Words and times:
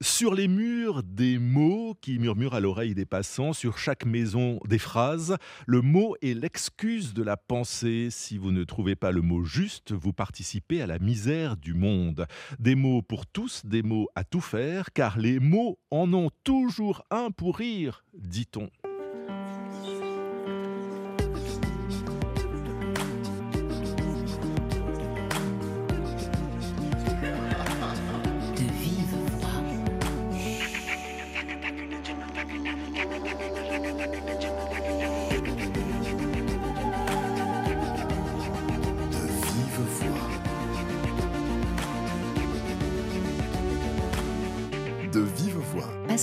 Sur 0.00 0.32
les 0.32 0.46
murs, 0.46 1.02
des 1.02 1.40
mots 1.40 1.96
qui 2.00 2.20
murmurent 2.20 2.54
à 2.54 2.60
l'oreille 2.60 2.94
des 2.94 3.04
passants, 3.04 3.52
sur 3.52 3.78
chaque 3.78 4.06
maison, 4.06 4.60
des 4.64 4.78
phrases. 4.78 5.36
Le 5.66 5.82
mot 5.82 6.14
est 6.22 6.34
l'excuse 6.34 7.14
de 7.14 7.24
la 7.24 7.36
pensée. 7.36 8.06
Si 8.12 8.38
vous 8.38 8.52
ne 8.52 8.62
trouvez 8.62 8.94
pas 8.94 9.10
le 9.10 9.22
mot 9.22 9.42
juste, 9.42 9.90
vous 9.90 10.12
participez 10.12 10.82
à 10.82 10.86
la 10.86 11.00
misère 11.00 11.56
du 11.56 11.74
monde. 11.74 12.26
Des 12.60 12.76
mots 12.76 13.02
pour 13.02 13.26
tous, 13.26 13.66
des 13.66 13.82
mots 13.82 14.08
à 14.14 14.22
tout 14.22 14.40
faire, 14.40 14.92
car 14.92 15.18
les 15.18 15.40
mots 15.40 15.80
en 15.90 16.12
ont 16.14 16.30
toujours 16.44 17.02
un 17.10 17.32
pour 17.32 17.56
rire, 17.56 18.04
dit-on. 18.14 18.70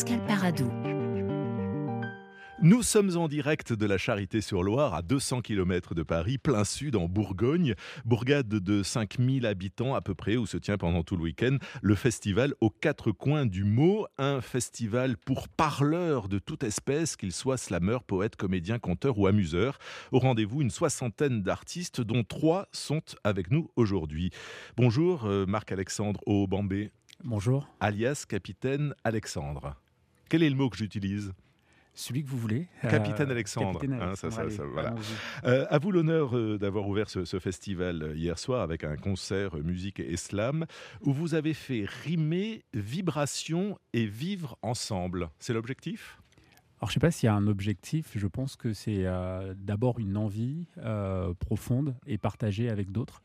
Pascal 0.05 0.25
Paradou. 0.27 0.71
Nous 2.61 2.83
sommes 2.83 3.17
en 3.17 3.27
direct 3.27 3.73
de 3.73 3.85
la 3.87 3.97
Charité-sur-Loire, 3.97 4.93
à 4.93 5.01
200 5.01 5.41
km 5.41 5.95
de 5.95 6.03
Paris, 6.03 6.37
plein 6.37 6.63
sud, 6.63 6.95
en 6.95 7.07
Bourgogne, 7.07 7.73
bourgade 8.05 8.47
de 8.47 8.83
5000 8.83 9.47
habitants 9.47 9.95
à 9.95 10.01
peu 10.01 10.13
près, 10.13 10.37
où 10.37 10.45
se 10.45 10.57
tient 10.57 10.77
pendant 10.77 11.01
tout 11.01 11.15
le 11.15 11.23
week-end 11.23 11.57
le 11.81 11.95
festival 11.95 12.53
aux 12.61 12.69
quatre 12.69 13.11
coins 13.11 13.47
du 13.47 13.63
mot, 13.63 14.05
un 14.19 14.41
festival 14.41 15.17
pour 15.17 15.47
parleurs 15.47 16.29
de 16.29 16.37
toute 16.37 16.63
espèce, 16.63 17.15
qu'ils 17.15 17.34
soient 17.34 17.57
slameurs, 17.57 18.03
poètes, 18.03 18.35
comédiens, 18.35 18.77
conteurs 18.77 19.17
ou 19.17 19.25
amuseurs. 19.25 19.79
Au 20.12 20.19
rendez-vous, 20.19 20.62
une 20.62 20.71
soixantaine 20.71 21.41
d'artistes, 21.41 22.01
dont 22.01 22.23
trois 22.23 22.67
sont 22.71 23.01
avec 23.23 23.49
nous 23.49 23.71
aujourd'hui. 23.75 24.29
Bonjour, 24.77 25.25
euh, 25.25 25.47
Marc-Alexandre 25.47 26.19
Aubambé. 26.27 26.91
Bonjour. 27.23 27.67
Alias 27.79 28.25
Capitaine 28.27 28.93
Alexandre. 29.03 29.75
Quel 30.29 30.43
est 30.43 30.49
le 30.49 30.55
mot 30.55 30.70
que 30.70 30.77
j'utilise? 30.77 31.34
Celui 31.98 32.23
que 32.23 32.29
vous 32.29 32.37
voulez. 32.37 32.68
Capitaine 32.81 33.31
Alexandre. 33.31 33.79
à 35.43 35.79
vous 35.79 35.91
l'honneur 35.91 36.35
euh, 36.35 36.57
d'avoir 36.57 36.90
ouvert 36.90 37.09
ce, 37.09 37.23
ce, 37.23 37.40
festival 37.40 38.04
euh, 38.04 38.15
hier 38.15 38.37
soir 38.37 38.62
avec 38.62 38.84
un 38.84 38.98
concert 38.98 39.55
euh, 39.55 39.63
musique 39.63 40.01
et 40.01 40.18
slam 40.18 40.65
où 41.01 41.13
vous 41.13 41.35
avez 41.35 41.53
fait 41.53 41.85
rimer 42.03 42.65
vibration 42.73 43.79
et 43.93 44.05
vivre 44.05 44.57
ensemble. 44.62 45.29
C'est 45.40 45.53
l'objectif? 45.53 46.20
Alors, 46.81 46.90
je 46.90 46.91
ne 46.91 46.93
sais 46.96 46.99
pas 46.99 47.12
s'il 47.12 47.27
y 47.27 47.29
a 47.29 47.34
un 47.34 47.48
objectif. 47.48 48.12
Je 48.13 48.27
pense 48.27 48.57
que 48.57 48.73
c'est 48.73 49.05
d'abord 49.55 49.98
une 49.98 50.18
envie 50.18 50.68
profonde 51.40 51.96
et 52.05 52.18
partagée 52.18 52.70
avec 52.70 52.91
d'autres. 52.91 53.21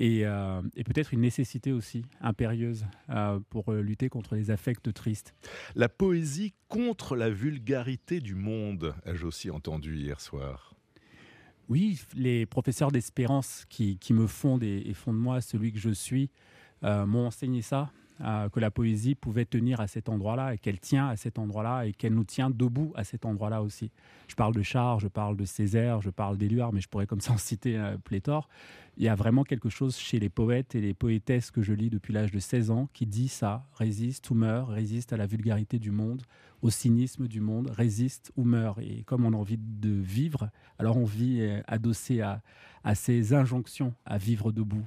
Euh, 0.00 0.62
et, 0.76 0.84
peut-être 0.84 1.12
une 1.12 1.20
nécessité 1.20 1.72
aussi 1.72 2.04
impérieuse 2.20 2.84
euh, 3.10 3.40
pour 3.50 3.72
euh, 3.72 3.80
lutter 3.80 4.08
contre 4.08 4.34
les 4.34 4.50
affects 4.50 4.92
tristes. 4.92 5.34
La 5.74 5.88
poésie 5.88 6.54
contre 6.68 7.16
la 7.16 7.30
vulgarité 7.30 8.20
du 8.20 8.34
monde, 8.34 8.94
ai-je 9.04 9.26
aussi 9.26 9.50
entendu 9.50 9.96
hier 9.96 10.20
soir. 10.20 10.74
Oui, 11.68 12.00
les 12.14 12.46
professeurs 12.46 12.90
d'espérance 12.90 13.66
qui, 13.68 13.98
me 14.10 14.26
fondent 14.26 14.62
et, 14.62 14.94
font 14.94 15.12
de 15.12 15.18
moi 15.18 15.40
celui 15.40 15.72
que 15.72 15.78
je 15.78 15.90
suis 15.90 16.30
m'ont 16.82 17.26
enseigné 17.26 17.60
ça 17.60 17.92
que 18.18 18.60
la 18.60 18.70
poésie 18.70 19.14
pouvait 19.14 19.44
tenir 19.44 19.80
à 19.80 19.86
cet 19.86 20.08
endroit-là 20.08 20.54
et 20.54 20.58
qu'elle 20.58 20.80
tient 20.80 21.08
à 21.08 21.16
cet 21.16 21.38
endroit-là 21.38 21.86
et 21.86 21.92
qu'elle 21.92 22.14
nous 22.14 22.24
tient 22.24 22.50
debout 22.50 22.92
à 22.96 23.04
cet 23.04 23.24
endroit-là 23.24 23.62
aussi. 23.62 23.90
Je 24.28 24.34
parle 24.34 24.54
de 24.54 24.62
Char, 24.62 25.00
je 25.00 25.08
parle 25.08 25.36
de 25.36 25.44
Césaire, 25.44 26.00
je 26.00 26.10
parle 26.10 26.36
d'Éluard, 26.36 26.72
mais 26.72 26.80
je 26.80 26.88
pourrais 26.88 27.06
comme 27.06 27.20
ça 27.20 27.32
en 27.32 27.38
citer 27.38 27.76
euh, 27.76 27.96
pléthore. 27.96 28.48
Il 28.96 29.04
y 29.04 29.08
a 29.08 29.14
vraiment 29.14 29.44
quelque 29.44 29.68
chose 29.68 29.96
chez 29.96 30.18
les 30.18 30.28
poètes 30.28 30.74
et 30.74 30.80
les 30.80 30.94
poétesses 30.94 31.50
que 31.50 31.62
je 31.62 31.72
lis 31.72 31.88
depuis 31.88 32.12
l'âge 32.12 32.32
de 32.32 32.40
16 32.40 32.70
ans 32.70 32.88
qui 32.92 33.06
dit 33.06 33.28
ça, 33.28 33.66
résiste 33.74 34.28
ou 34.30 34.34
meurt, 34.34 34.68
résiste 34.68 35.12
à 35.12 35.16
la 35.16 35.26
vulgarité 35.26 35.78
du 35.78 35.92
monde, 35.92 36.22
au 36.62 36.70
cynisme 36.70 37.28
du 37.28 37.40
monde, 37.40 37.70
résiste 37.70 38.32
ou 38.36 38.44
meurt. 38.44 38.80
Et 38.80 39.04
comme 39.04 39.24
on 39.24 39.32
a 39.32 39.36
envie 39.36 39.58
de 39.58 39.90
vivre, 39.90 40.50
alors 40.78 40.96
on 40.96 41.04
vit 41.04 41.40
euh, 41.40 41.62
adossé 41.68 42.20
à 42.20 42.42
ces 42.94 43.34
injonctions 43.34 43.94
à 44.04 44.18
vivre 44.18 44.50
debout. 44.50 44.86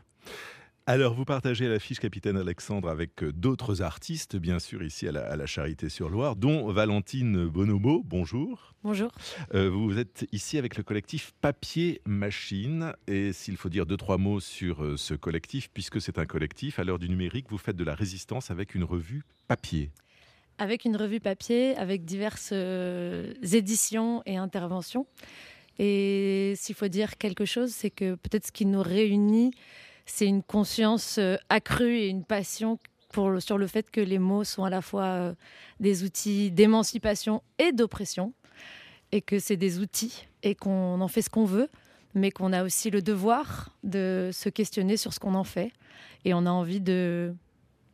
Alors, 0.88 1.14
vous 1.14 1.26
partagez 1.26 1.68
l'affiche 1.68 2.00
Capitaine 2.00 2.38
Alexandre 2.38 2.90
avec 2.90 3.22
euh, 3.22 3.32
d'autres 3.32 3.84
artistes, 3.84 4.36
bien 4.36 4.58
sûr, 4.58 4.82
ici 4.82 5.08
à 5.08 5.12
la, 5.12 5.46
Charité-sur-Loire, 5.46 6.36
dont 6.36 6.72
Valentine 6.72 7.46
Bonomo. 7.46 8.02
Bonjour. 8.04 8.74
Bonjour. 8.84 9.12
Euh, 9.54 9.70
vous 9.70 10.00
êtes 10.00 10.28
ici 10.32 10.58
avec 10.58 10.78
le 10.78 10.84
collectif 10.84 11.34
Papier 11.40 12.02
Machine. 12.08 12.94
Et 13.08 13.32
s'il 13.32 13.58
faut 13.58 13.70
dire 13.70 13.86
deux, 13.86 13.96
trois 13.96 14.18
mots 14.18 14.40
sur 14.40 14.84
euh, 14.84 14.98
ce 14.98 15.14
collectif, 15.14 15.70
puisque 15.72 16.02
c'est 16.02 16.18
un 16.18 16.26
collectif, 16.26 16.80
à 16.80 16.84
l'heure 16.84 17.00
du 17.00 17.10
numérique, 17.10 17.46
vous 17.50 17.60
faites 17.60 17.78
de 17.78 17.84
la 17.84 17.94
résistance 17.94 18.50
avec 18.50 18.74
une 18.74 18.84
revue 18.84 19.22
papier. 19.48 19.92
Avec 20.58 20.86
une 20.86 20.96
revue 20.96 21.20
papier, 21.20 21.76
avec 21.76 22.06
diverses 22.06 22.54
éditions 22.54 24.24
et 24.26 24.38
interventions. 24.38 25.06
Et 25.78 26.54
s'il 26.58 26.76
faut 26.76 26.88
dire 26.88 27.18
quelque 27.20 27.46
chose, 27.46 27.72
c'est 27.72 27.92
que 27.92 28.16
peut-être 28.16 28.48
ce 28.48 28.52
qui 28.52 28.66
nous 28.66 28.82
réunit, 28.82 29.52
c'est 30.12 30.28
une 30.28 30.44
conscience 30.44 31.18
euh, 31.18 31.38
accrue 31.50 31.98
et 31.98 32.08
une 32.10 32.26
passion 32.26 32.78
pour, 33.14 33.42
sur 33.42 33.58
le 33.58 33.66
fait 33.66 33.90
que 33.90 34.02
les 34.02 34.20
mots 34.20 34.44
sont 34.44 34.66
à 34.66 34.70
la 34.70 34.82
fois 34.82 35.06
euh, 35.06 35.34
des 35.80 36.04
outils 36.04 36.52
d'émancipation 36.52 37.42
et 37.58 37.72
d'oppression, 37.72 38.34
et 39.12 39.22
que 39.22 39.40
c'est 39.40 39.58
des 39.58 39.80
outils 39.80 40.28
et 40.44 40.54
qu'on 40.54 41.00
en 41.00 41.08
fait 41.08 41.22
ce 41.22 41.30
qu'on 41.30 41.46
veut, 41.46 41.70
mais 42.14 42.30
qu'on 42.30 42.52
a 42.52 42.64
aussi 42.64 42.90
le 42.90 43.02
devoir 43.02 43.70
de 43.84 44.32
se 44.34 44.50
questionner 44.50 44.98
sur 44.98 45.14
ce 45.14 45.20
qu'on 45.20 45.34
en 45.34 45.46
fait. 45.46 45.72
Et 46.26 46.34
on 46.34 46.46
a 46.46 46.52
envie 46.52 46.82
de, 46.82 47.34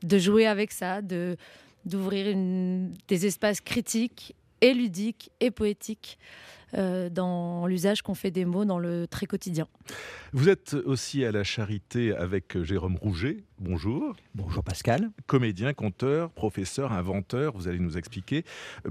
de 0.01 0.17
jouer 0.17 0.47
avec 0.47 0.71
ça, 0.71 1.01
de, 1.01 1.37
d'ouvrir 1.85 2.35
des 2.35 3.25
espaces 3.25 3.61
critiques 3.61 4.35
et 4.61 4.73
ludiques 4.73 5.29
et 5.39 5.51
poétiques 5.51 6.17
dans 6.73 7.67
l'usage 7.67 8.01
qu'on 8.01 8.15
fait 8.15 8.31
des 8.31 8.45
mots 8.45 8.65
dans 8.65 8.79
le 8.79 9.07
très 9.07 9.25
quotidien. 9.25 9.67
Vous 10.33 10.49
êtes 10.49 10.73
aussi 10.73 11.23
à 11.23 11.31
la 11.31 11.43
charité 11.43 12.13
avec 12.15 12.61
Jérôme 12.63 12.97
Rouget. 12.97 13.43
Bonjour. 13.59 14.15
Bonjour 14.35 14.63
Pascal. 14.63 15.09
Comédien, 15.25 15.73
conteur, 15.73 16.29
professeur, 16.29 16.91
inventeur, 16.91 17.57
vous 17.57 17.67
allez 17.67 17.79
nous 17.79 17.97
expliquer 17.97 18.43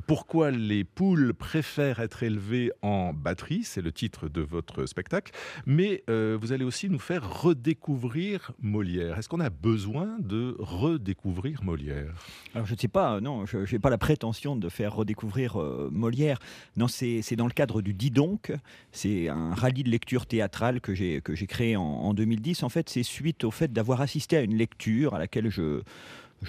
pourquoi 0.07 0.51
les 0.51 0.83
poules 0.83 1.35
préfèrent 1.35 2.01
être 2.01 2.23
élevées 2.23 2.73
en 2.83 3.13
batterie, 3.13 3.63
c'est 3.63 3.83
le 3.83 3.93
titre 3.93 4.29
de 4.29 4.41
votre 4.41 4.87
spectacle, 4.87 5.33
mais 5.67 6.03
euh, 6.11 6.37
vous 6.41 6.53
allez 6.53 6.65
aussi 6.65 6.89
nous 6.89 6.99
faire 6.99 7.43
redécouvrir 7.43 8.53
Molière. 8.61 9.19
Est-ce 9.19 9.29
qu'on 9.29 9.41
a 9.41 9.51
besoin 9.51 10.17
de 10.19 10.57
redécouvrir 10.59 11.63
Molière? 11.63 12.15
Alors 12.55 12.67
je 12.67 12.75
ne 12.75 12.79
sais 12.79 12.89
pas, 12.89 13.21
non, 13.21 13.47
je 13.47 13.59
n'ai 13.71 13.79
pas 13.79 13.91
la 13.91 13.99
prétention 13.99 14.57
de 14.57 14.69
faire 14.69 14.95
redécouvrir 14.95 15.61
euh, 15.61 15.91
Molière. 15.93 16.39
Non, 16.77 16.89
c'est 16.89 17.37
dans 17.37 17.47
le 17.47 17.53
cadre 17.53 17.66
du 17.67 17.93
Dis 17.93 18.11
donc, 18.11 18.53
c'est 18.93 19.29
un 19.29 19.55
rallye 19.55 19.83
de 19.83 19.91
lecture 19.91 20.27
théâtrale 20.27 20.81
que 20.81 20.95
j'ai 20.95 21.21
créé 21.49 21.77
en, 21.77 21.83
en 21.83 22.15
2010. 22.15 22.63
En 22.63 22.69
fait, 22.69 22.89
c'est 22.89 23.03
suite 23.03 23.45
au 23.45 23.51
fait 23.51 23.73
d'avoir 23.73 24.01
assisté 24.01 24.37
à 24.37 24.43
une 24.43 24.57
lecture 24.57 25.15
à 25.15 25.19
laquelle 25.19 25.51
je, 25.51 25.83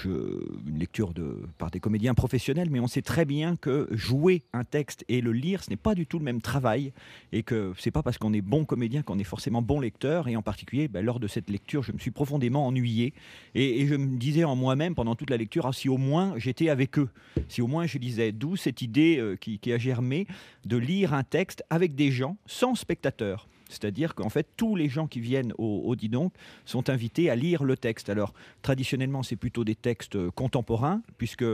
une 0.06 0.78
lecture 0.78 1.14
de, 1.14 1.42
par 1.58 1.72
des 1.72 1.80
comédiens 1.80 2.14
professionnels, 2.14 2.70
mais 2.70 2.80
on 2.80 2.88
sait 2.88 3.02
très 3.02 3.26
bien 3.26 3.56
que 3.56 3.88
jouer 3.92 4.44
un 4.54 4.64
texte 4.64 5.06
et 5.08 5.22
le 5.22 5.32
lire, 5.32 5.64
ce 5.64 5.70
n'est 5.70 5.78
pas 5.78 5.96
du 5.96 6.06
tout 6.06 6.20
le 6.20 6.26
même 6.26 6.42
travail, 6.42 6.94
et 7.32 7.44
que 7.44 7.74
c'est 7.78 7.92
pas 7.92 8.04
parce 8.04 8.18
qu'on 8.18 8.34
est 8.34 8.42
bon 8.42 8.66
comédien 8.66 9.02
qu'on 9.02 9.20
est 9.20 9.24
forcément 9.24 9.62
bon 9.62 9.80
lecteur, 9.80 10.28
et 10.28 10.36
en 10.36 10.42
particulier, 10.42 10.88
ben, 10.88 11.04
lors 11.04 11.20
de 11.20 11.28
cette 11.28 11.50
lecture, 11.50 11.84
je 11.84 11.92
me 11.92 11.98
suis 11.98 12.12
profondément 12.12 12.68
ennuyé, 12.68 13.14
et, 13.56 13.88
je 13.88 13.96
me 13.96 14.18
disais 14.18 14.44
en 14.44 14.56
moi-même 14.56 14.96
pendant 14.96 15.16
toute 15.16 15.30
la 15.30 15.38
lecture, 15.38 15.66
ah, 15.66 15.74
si 15.74 15.90
au 15.90 15.98
moins 15.98 16.34
j'étais 16.38 16.70
avec 16.70 17.00
eux, 17.00 17.10
si 17.48 17.62
au 17.62 17.68
moins 17.68 17.86
je 17.86 17.98
lisais, 17.98 18.32
d'où 18.32 18.56
cette 18.56 18.82
idée 18.82 19.18
euh, 19.18 19.36
qui 19.36 19.72
a 19.72 19.78
germé 19.78 20.28
de 20.66 20.78
lire 20.78 21.14
un 21.14 21.24
texte 21.24 21.64
avec 21.70 21.96
des 21.96 22.12
gens, 22.12 22.38
sans 22.46 22.76
spectateurs. 22.76 23.48
C'est-à-dire 23.70 24.16
qu'en 24.16 24.30
fait, 24.30 24.48
tous 24.58 24.76
les 24.76 24.90
gens 24.90 25.08
qui 25.08 25.20
viennent 25.20 25.54
au, 25.58 25.84
au 25.86 25.96
Dis 25.96 26.10
donc 26.10 26.34
sont 26.66 26.90
invités 26.90 27.30
à 27.30 27.36
lire 27.36 27.64
le 27.64 27.78
texte. 27.78 28.10
Alors, 28.10 28.34
traditionnellement, 28.62 29.24
c'est 29.24 29.36
plutôt 29.36 29.64
des 29.64 29.76
textes 29.76 30.18
contemporains, 30.32 31.02
puisque 31.18 31.46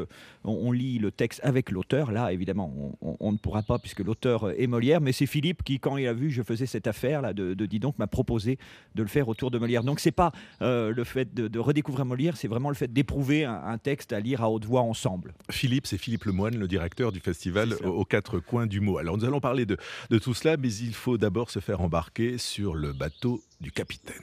on, 0.44 0.71
lit 0.71 1.00
le 1.00 1.12
texte 1.12 1.39
avec 1.44 1.71
l'auteur. 1.71 2.12
Là, 2.12 2.31
évidemment, 2.31 2.98
on, 3.01 3.31
ne 3.31 3.38
pourra 3.38 3.62
pas, 3.63 3.80
puisque 3.80 4.00
l'auteur 4.00 4.51
est 4.60 4.68
Molière, 4.68 5.01
mais 5.01 5.12
c'est 5.12 5.25
Philippe 5.25 5.63
qui, 5.63 5.80
quand 5.80 5.98
il 5.98 6.07
a 6.07 6.13
vu 6.13 6.27
que 6.27 6.33
je 6.33 6.44
faisais 6.44 6.65
cette 6.65 6.88
affaire-là 6.88 7.33
de, 7.33 7.65
Dis 7.65 7.80
donc, 7.80 7.98
m'a 7.98 8.07
proposé 8.07 8.57
de 8.95 9.01
le 9.01 9.07
faire 9.07 9.30
autour 9.30 9.50
de 9.50 9.57
Molière. 9.57 9.83
Donc, 9.83 10.00
c'est 10.00 10.12
pas 10.12 10.31
euh, 10.62 10.94
le 10.94 11.04
fait 11.04 11.33
de, 11.33 11.60
redécouvrir 11.60 12.06
Molière, 12.06 12.36
c'est 12.38 12.48
vraiment 12.48 12.69
le 12.69 12.75
fait 12.75 12.92
d'éprouver 12.92 13.45
un, 13.45 13.77
texte 13.77 14.13
à 14.13 14.19
lire 14.19 14.44
à 14.44 14.50
haute 14.50 14.65
voix 14.65 14.81
ensemble. 14.81 15.33
Philippe, 15.50 15.88
c'est 15.88 15.98
Philippe 15.98 16.25
Lemoine, 16.25 16.57
le 16.57 16.68
directeur 16.68 17.12
du 17.12 17.19
festival 17.19 17.74
aux 17.83 18.06
quatre 18.06 18.39
coins 18.39 18.68
du 18.68 18.80
mot. 18.80 18.98
Alors, 18.98 19.18
nous 19.18 19.25
allons 19.25 19.39
parler 19.39 19.65
de, 19.65 19.77
de 20.10 20.19
tout 20.19 20.33
cela, 20.33 20.57
mais 20.57 20.74
il 20.74 20.94
faut 20.94 21.18
d'abord 21.18 21.50
se 21.50 21.60
faire 21.60 21.81
embarquer 21.81 22.02
sur 22.38 22.75
le 22.75 22.94
bateau 22.94 23.41
du 23.59 23.71
capitaine. 23.71 24.15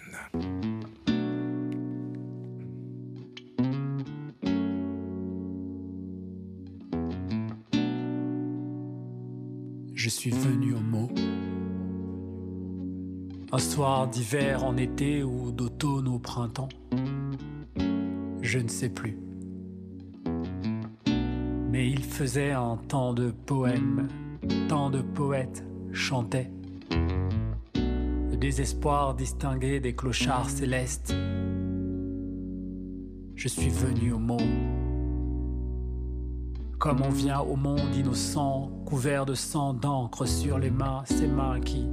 Je 9.95 10.09
suis 10.09 10.31
venu 10.31 10.75
au 10.75 10.81
mot. 10.81 11.09
Un 13.53 13.59
soir 13.59 14.07
d'hiver 14.07 14.63
en 14.65 14.77
été 14.77 15.25
ou 15.25 15.51
d'automne 15.51 16.07
au 16.07 16.21
printemps, 16.21 16.69
je 18.41 18.59
ne 18.59 18.69
sais 18.69 18.91
plus. 18.91 19.19
Mais 21.71 21.91
il 21.91 22.05
faisait 22.05 22.53
un 22.53 22.77
temps 22.77 23.15
de 23.15 23.31
poèmes, 23.31 24.09
tant 24.69 24.91
de 24.91 25.01
poètes 25.01 25.65
chantaient 25.93 26.51
Désespoir 28.41 29.15
distingué 29.15 29.81
des 29.81 29.95
clochards 29.95 30.51
célestes. 30.51 31.15
Je 33.35 33.49
suis 33.49 33.69
venu 33.71 34.13
au 34.13 34.19
monde 34.19 34.81
comme 36.81 37.03
on 37.03 37.11
vient 37.11 37.41
au 37.41 37.57
monde 37.57 37.95
innocent, 37.95 38.71
couvert 38.87 39.27
de 39.27 39.35
sang 39.35 39.75
d'encre 39.75 40.25
sur 40.25 40.59
les 40.59 40.71
mains, 40.71 41.03
ces 41.05 41.27
mains 41.27 41.61
qui 41.61 41.87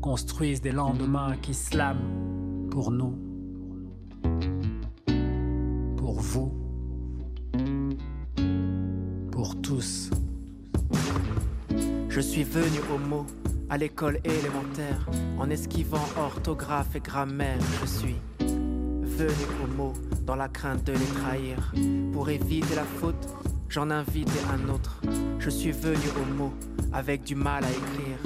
construisent 0.00 0.60
des 0.60 0.72
lendemains 0.72 1.36
qui 1.40 1.54
slament 1.54 2.66
pour 2.72 2.90
nous, 2.90 3.16
pour 5.96 6.20
vous, 6.20 6.52
pour 9.30 9.62
tous. 9.62 10.10
Je 12.08 12.20
suis 12.20 12.42
venu 12.42 12.80
au 12.92 12.98
mot, 12.98 13.24
à 13.70 13.78
l'école 13.78 14.18
élémentaire, 14.24 15.06
en 15.38 15.48
esquivant 15.48 16.04
orthographe 16.18 16.94
et 16.96 17.00
grammaire. 17.00 17.58
Je 17.80 17.86
suis 17.86 18.16
venu 18.40 19.46
au 19.64 19.76
mot, 19.76 19.92
dans 20.26 20.36
la 20.36 20.48
crainte 20.48 20.84
de 20.84 20.92
les 20.92 20.98
trahir, 20.98 21.72
pour 22.12 22.28
éviter 22.28 22.74
la 22.74 22.84
faute 22.84 23.28
j'en 23.70 23.90
invite 23.90 24.28
un 24.52 24.68
autre. 24.68 25.00
Je 25.38 25.48
suis 25.48 25.70
venu 25.70 25.96
au 26.20 26.34
mot, 26.34 26.52
avec 26.92 27.22
du 27.22 27.36
mal 27.36 27.64
à 27.64 27.70
écrire. 27.70 28.18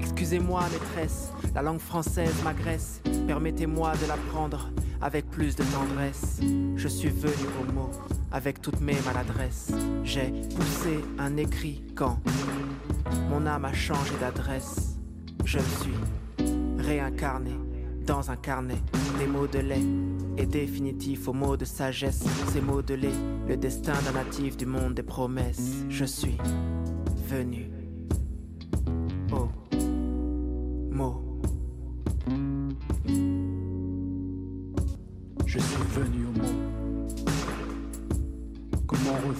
Excusez-moi, 0.00 0.62
maîtresse, 0.72 1.30
la 1.54 1.62
langue 1.62 1.80
française 1.80 2.32
m'agresse. 2.44 3.02
Permettez-moi 3.26 3.92
de 4.00 4.06
l'apprendre 4.06 4.70
avec 5.00 5.28
plus 5.28 5.56
de 5.56 5.64
tendresse. 5.64 6.40
Je 6.76 6.88
suis 6.88 7.08
venu 7.08 7.48
au 7.60 7.72
mot, 7.72 7.90
avec 8.30 8.62
toutes 8.62 8.80
mes 8.80 8.96
maladresses. 9.04 9.72
J'ai 10.04 10.32
poussé 10.54 11.00
un 11.18 11.36
écrit 11.36 11.82
quand 11.96 12.20
mon 13.28 13.46
âme 13.46 13.64
a 13.64 13.72
changé 13.72 14.12
d'adresse. 14.20 14.98
Je 15.44 15.58
suis 15.58 15.94
réincarné 16.78 17.52
dans 18.06 18.30
un 18.30 18.36
carnet 18.36 18.82
des 19.18 19.26
mots 19.26 19.46
de 19.46 19.58
lait 19.58 19.84
et 20.36 20.46
définitif 20.46 21.28
aux 21.28 21.32
mots 21.32 21.56
de 21.56 21.64
sagesse, 21.64 22.24
ces 22.52 22.60
mots 22.60 22.82
de 22.82 22.94
lait, 22.94 23.08
le 23.48 23.56
destin 23.56 23.94
d'un 24.04 24.12
natif 24.12 24.56
du 24.56 24.66
monde 24.66 24.94
des 24.94 25.02
promesses. 25.02 25.84
Je 25.88 26.04
suis 26.04 26.38
venu 27.28 27.81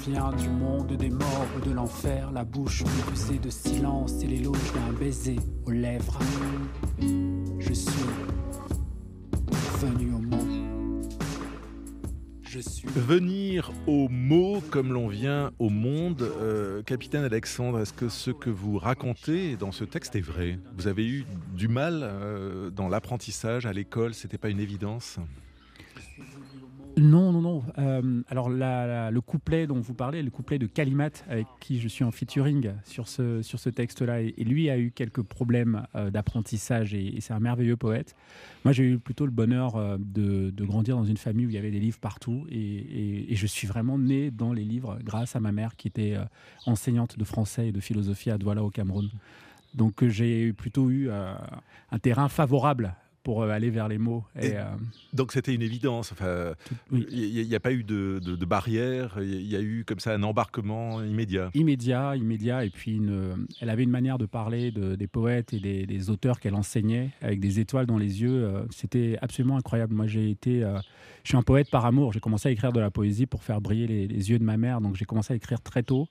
Revient 0.04 0.37
du 0.37 0.49
monde 0.49 0.96
des 0.96 1.10
morts 1.10 1.46
ou 1.56 1.60
de 1.64 1.72
l'enfer 1.72 2.32
la 2.32 2.44
bouche 2.44 2.82
de 3.38 3.50
silence 3.50 4.20
et 4.25 4.26
l'éloge 4.26 4.72
d'un 4.75 4.93
baiser 4.99 5.37
aux 5.64 5.70
lèvres 5.70 6.19
Je 7.60 7.72
au 10.12 10.19
mot. 10.19 10.44
Je 12.43 12.58
suis 12.58 12.88
Venir 12.88 13.70
au 13.87 14.08
mot 14.08 14.60
comme 14.72 14.93
l'on 14.93 15.06
vient 15.06 15.52
au 15.60 15.69
monde. 15.69 16.22
Euh, 16.22 16.82
Capitaine 16.82 17.22
Alexandre, 17.22 17.78
est-ce 17.78 17.93
que 17.93 18.08
ce 18.08 18.32
que 18.32 18.50
vous 18.50 18.78
racontez 18.78 19.56
dans 19.56 19.70
ce 19.70 19.84
texte 19.84 20.16
est 20.16 20.20
vrai? 20.20 20.58
Vous 20.76 20.88
avez 20.88 21.06
eu 21.06 21.25
du 21.54 21.69
mal 21.69 22.00
euh, 22.02 22.70
dans 22.70 22.88
l'apprentissage 22.88 23.66
à 23.66 23.72
l'école, 23.72 24.14
c'était 24.14 24.38
pas 24.38 24.49
une 24.49 24.60
évidence? 24.60 25.20
Non, 26.99 27.33
non, 27.33 27.41
non. 27.41 27.62
Euh, 27.79 28.23
alors 28.29 28.50
le 28.50 29.21
couplet 29.21 29.67
dont 29.67 29.81
vous 29.81 29.94
parlez, 29.94 30.23
le 30.23 30.31
couplet 30.31 30.59
de 30.59 30.67
Kalimat, 30.67 31.11
avec 31.29 31.47
qui 31.61 31.81
je 31.81 31.89
suis 31.89 32.05
en 32.05 32.11
featuring 32.11 32.73
sur 32.85 33.09
ce, 33.09 33.41
sur 33.43 33.59
ce 33.59 33.71
texte-là, 33.71 34.21
et, 34.21 34.35
lui 34.44 34.69
a 34.69 34.79
eu 34.79 34.91
quelques 34.91 35.23
problèmes 35.23 35.87
euh, 35.94 36.11
d'apprentissage, 36.11 36.94
et, 36.94 37.17
c'est 37.21 37.33
un 37.33 37.41
merveilleux 37.41 37.77
poète. 37.77 38.15
Moi, 38.65 38.73
j'ai 38.73 38.85
eu 38.85 38.99
plutôt 38.99 39.25
le 39.25 39.33
bonheur 39.33 39.77
euh, 39.77 39.97
de, 39.99 40.53
grandir 40.65 40.97
dans 40.97 41.05
une 41.05 41.17
famille 41.17 41.47
où 41.47 41.49
il 41.49 41.55
y 41.55 41.59
avait 41.59 41.71
des 41.71 41.81
livres 41.81 41.99
partout, 41.99 42.47
et, 42.50 43.27
je 43.31 43.47
suis 43.47 43.67
vraiment 43.67 43.99
né 43.99 44.31
dans 44.31 44.53
les 44.53 44.65
livres 44.65 44.99
grâce 45.03 45.35
à 45.35 45.41
ma 45.41 45.50
mère 45.50 45.75
qui 45.77 45.88
était 45.88 46.17
enseignante 46.67 47.19
de 47.19 47.25
français 47.25 47.69
et 47.69 47.73
de 47.73 47.81
philosophie 47.81 48.31
à 48.31 48.38
Douala 48.38 48.62
au 48.62 48.71
Cameroun. 48.71 49.09
Donc 49.75 50.06
j'ai 50.06 50.53
plutôt 50.53 50.91
eu 50.91 51.11
un 51.11 51.99
terrain 51.99 52.29
favorable 52.29 52.95
pour 53.23 53.43
euh, 53.43 53.51
aller 53.51 53.71
vers 53.71 53.89
les 53.89 53.99
mots. 53.99 54.25
Et, 54.41 54.49
Et- 54.49 54.57
euh, 54.57 54.65
Donc 55.13 55.33
c'était 55.33 55.55
une 55.55 55.63
évidence. 55.63 56.13
Enfin, 56.13 56.55
oui. 56.91 57.07
il 57.11 57.47
n'y 57.49 57.55
a, 57.55 57.61
pas 57.61 57.73
eu 57.73 57.85
de, 57.85 58.21
de, 58.25 58.35
de 58.37 58.45
barrière. 58.45 59.19
Il 59.21 59.47
y 59.47 59.57
a 59.57 59.61
eu 59.61 59.85
comme 59.87 60.01
ça 60.01 60.13
un 60.15 60.23
embarquement 60.23 61.03
immédiat. 61.03 61.51
immédiat, 61.55 62.17
immédiat. 62.17 62.65
Et 62.65 62.71
puis, 62.71 62.97
une- 62.97 63.47
elle 63.61 63.71
avait 63.71 63.85
une 63.85 63.91
manière 63.91 64.19
de 64.19 64.27
parler 64.27 64.71
de- 64.73 64.95
des 64.97 65.07
poètes 65.07 65.53
et 65.55 65.61
des, 65.61 65.87
des 65.87 66.11
auteurs 66.11 66.41
qu'elle 66.41 66.55
enseignait 66.55 67.11
avec 67.21 67.39
des 67.41 67.61
étoiles 67.61 67.87
dans 67.87 67.99
les 67.99 68.23
yeux. 68.23 68.45
euh, 68.45 68.65
C'était 68.71 69.19
absolument 69.23 69.57
incroyable. 69.57 69.95
Moi, 69.95 70.07
j'ai 70.07 70.31
été, 70.31 70.65
euh, 70.65 70.79
je 71.23 71.29
suis 71.29 71.37
un 71.39 71.43
poète 71.43 71.71
par 71.71 71.87
amour. 71.87 72.13
J'ai 72.13 72.21
commencé 72.21 72.49
à 72.49 72.53
écrire 72.53 72.73
de 72.73 72.81
la 72.81 72.91
poésie 72.91 73.27
pour 73.27 73.43
faire 73.45 73.61
briller 73.61 73.87
les, 73.87 74.07
les 74.09 74.31
yeux 74.31 74.39
de 74.39 74.45
ma 74.45 74.57
mère. 74.57 74.81
Donc, 74.81 74.97
j'ai 74.97 75.05
commencé 75.05 75.33
à 75.33 75.37
écrire 75.37 75.61
très 75.61 75.83
tôt, 75.83 76.09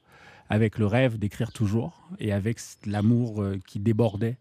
avec 0.50 0.78
le 0.78 0.86
rêve 0.86 1.18
d'écrire 1.18 1.52
toujours 1.52 2.08
et 2.20 2.32
avec 2.32 2.60
l'amour 2.86 3.44
qui 3.68 3.80
débordait. 3.80 4.38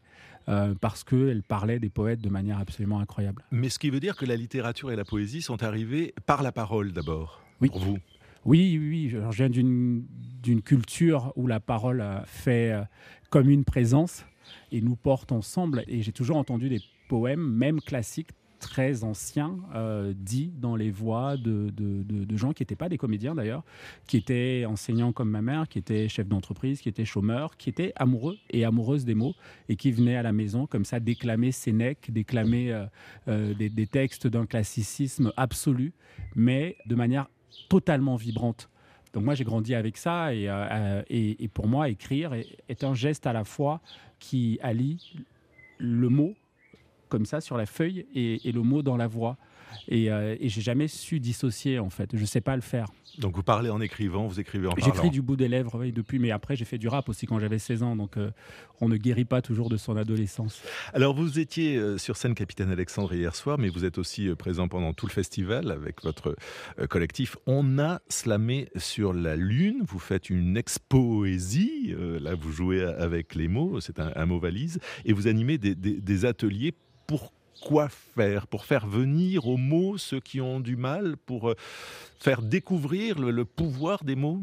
Euh, 0.49 0.75
parce 0.81 1.05
qu'elle 1.05 1.43
parlait 1.43 1.79
des 1.79 1.91
poètes 1.91 2.21
de 2.21 2.29
manière 2.29 2.59
absolument 2.59 3.01
incroyable. 3.01 3.45
Mais 3.51 3.69
ce 3.69 3.79
qui 3.79 3.91
veut 3.91 4.01
dire 4.01 4.17
que 4.17 4.25
la 4.25 4.37
littérature 4.37 4.91
et 4.91 4.97
la 4.97 5.05
poésie 5.05 5.43
sont 5.43 5.63
arrivées 5.63 6.15
par 6.27 6.43
la 6.43 6.53
parole 6.53 6.93
d'abord. 6.93 7.43
Oui. 7.61 7.69
Pour 7.69 7.81
vous. 7.81 7.99
Oui, 8.47 8.79
oui, 8.81 8.89
oui. 8.89 9.09
Je 9.11 9.37
viens 9.37 9.51
d'une 9.51 10.05
d'une 10.43 10.63
culture 10.63 11.33
où 11.37 11.47
la 11.47 11.61
parole 11.61 12.01
euh, 12.01 12.25
fait 12.25 12.73
euh, 12.73 12.83
comme 13.29 13.51
une 13.51 13.65
présence 13.65 14.25
et 14.73 14.81
nous 14.81 14.97
porte 14.97 15.33
ensemble. 15.33 15.85
Et 15.87 16.03
j'ai 16.03 16.13
toujours 16.13 16.37
entendu 16.37 16.69
des 16.69 16.81
poèmes, 17.09 17.43
même 17.43 17.81
classiques, 17.81 18.31
très 18.61 19.03
anciens, 19.03 19.57
euh, 19.75 20.12
dits 20.17 20.53
dans 20.57 20.77
les 20.77 20.91
voix 20.91 21.37
de, 21.37 21.71
de- 21.77 22.03
de- 22.05 22.37
gens 22.37 22.53
qui 22.53 22.62
n'étaient 22.62 22.77
pas 22.77 22.89
des 22.89 22.99
comédiens 22.99 23.35
d'ailleurs, 23.35 23.65
qui 24.07 24.17
étaient 24.17 24.65
enseignants 24.67 25.12
comme 25.12 25.31
ma 25.31 25.43
mère, 25.43 25.69
qui 25.69 25.79
étaient 25.79 26.09
chefs 26.09 26.29
d'entreprise, 26.29 26.81
qui 26.81 26.88
étaient 26.88 27.05
chômeurs, 27.05 27.57
qui 27.57 27.69
étaient 27.69 27.93
amoureux 27.97 28.37
et 28.50 28.64
amoureuses 28.64 29.05
des 29.05 29.14
mots 29.14 29.35
et 29.69 29.76
qui 29.76 29.90
venaient 29.90 30.17
à 30.17 30.23
la 30.23 30.33
maison 30.33 30.67
comme 30.67 30.85
ça 30.85 31.00
déclamer 31.00 31.50
Sénèque, 31.52 32.11
déclamer 32.12 32.71
euh, 32.73 32.87
euh, 33.29 33.55
des, 33.55 33.69
des 33.69 33.87
textes 33.87 34.26
d'un 34.29 34.47
classicisme 34.47 35.33
absolu, 35.37 35.93
mais 36.37 36.76
de 36.87 36.95
manière 36.95 37.26
totalement 37.69 38.17
vibrante. 38.17 38.69
Donc 39.12 39.25
moi 39.25 39.35
j'ai 39.35 39.45
grandi 39.45 39.75
avec 39.75 39.97
ça 39.97 40.33
et, 40.35 40.49
et, 41.09 41.49
pour 41.49 41.67
moi 41.67 41.88
écrire 41.88 42.33
est 42.69 42.85
un 42.85 42.95
geste 42.95 43.26
à 43.26 43.33
la 43.33 43.45
fois 43.45 43.81
qui 44.21 44.59
allie 44.62 45.19
le 45.79 46.09
mot 46.09 46.35
comme 47.11 47.26
ça 47.26 47.43
sur 47.43 47.59
la 47.59 47.67
feuille 47.67 48.07
et, 48.14 48.49
et 48.49 48.52
le 48.52 48.62
mot 48.62 48.81
dans 48.83 48.97
la 48.97 49.07
voix. 49.07 49.37
Et, 49.87 50.11
euh, 50.11 50.35
et 50.40 50.49
j'ai 50.49 50.62
jamais 50.62 50.88
su 50.88 51.21
dissocier 51.21 51.79
en 51.79 51.90
fait. 51.90 52.11
Je 52.17 52.25
sais 52.25 52.40
pas 52.40 52.57
le 52.57 52.62
faire. 52.62 52.87
Donc 53.19 53.37
vous 53.37 53.45
parlez 53.45 53.71
en 53.71 53.81
écrivant, 53.81 54.26
vous 54.26 54.40
écrivez 54.40 54.67
en 54.67 54.73
parlant. 54.73 54.85
J'écris 54.93 55.11
du 55.11 55.23
bout 55.23 55.37
des 55.37 55.47
lèvres 55.47 55.79
oui, 55.79 55.93
depuis, 55.93 56.19
mais 56.19 56.33
après 56.33 56.57
j'ai 56.57 56.64
fait 56.64 56.76
du 56.79 56.88
rap 56.88 57.09
aussi 57.09 57.26
quand 57.26 57.38
j'avais 57.38 57.61
16 57.61 57.85
ans. 57.85 57.95
Donc 57.95 58.17
euh, 58.17 58.33
on 58.81 58.88
ne 58.88 58.97
guérit 58.97 59.25
pas 59.26 59.43
toujours 59.43 59.69
de 59.69 59.76
son 59.76 59.97
adolescence. 59.97 60.61
Alors 60.93 61.14
vous 61.14 61.38
étiez 61.38 61.76
euh, 61.76 61.99
sur 61.99 62.17
scène 62.17 62.35
Capitaine 62.35 62.71
Alexandre 62.73 63.14
hier 63.14 63.37
soir, 63.37 63.59
mais 63.59 63.69
vous 63.69 63.85
êtes 63.85 63.99
aussi 63.99 64.29
euh, 64.29 64.35
présent 64.35 64.67
pendant 64.67 64.93
tout 64.93 65.07
le 65.07 65.12
festival 65.12 65.71
avec 65.71 66.02
votre 66.02 66.35
collectif. 66.88 67.37
On 67.47 67.79
a 67.79 68.00
slamé 68.09 68.71
sur 68.75 69.12
la 69.12 69.37
lune. 69.37 69.83
Vous 69.87 70.00
faites 70.00 70.31
une 70.31 70.57
expoésie. 70.57 71.95
là, 72.21 72.35
vous 72.35 72.50
jouez 72.52 72.83
avec 72.83 73.35
les 73.37 73.47
mots. 73.49 73.81
C'est 73.81 74.00
un, 74.00 74.11
un 74.17 74.26
mot 74.26 74.38
valise 74.40 74.81
et 75.05 75.12
vous 75.12 75.29
animez 75.29 75.59
des, 75.59 75.75
des- 75.76 76.00
des 76.00 76.25
ateliers 76.25 76.75
pour 77.11 77.33
quoi 77.61 77.88
faire 77.88 78.47
Pour 78.47 78.64
faire 78.64 78.87
venir 78.87 79.49
aux 79.49 79.57
mots 79.57 79.99
ceux 79.99 80.21
qui 80.21 80.40
ont 80.40 80.61
du 80.61 80.76
mal, 80.76 81.17
pour 81.17 81.50
euh, 81.50 81.57
faire 82.21 82.40
découvrir 82.40 83.19
le, 83.19 83.45
pouvoir 83.45 84.05
des 84.05 84.14
mots? 84.14 84.43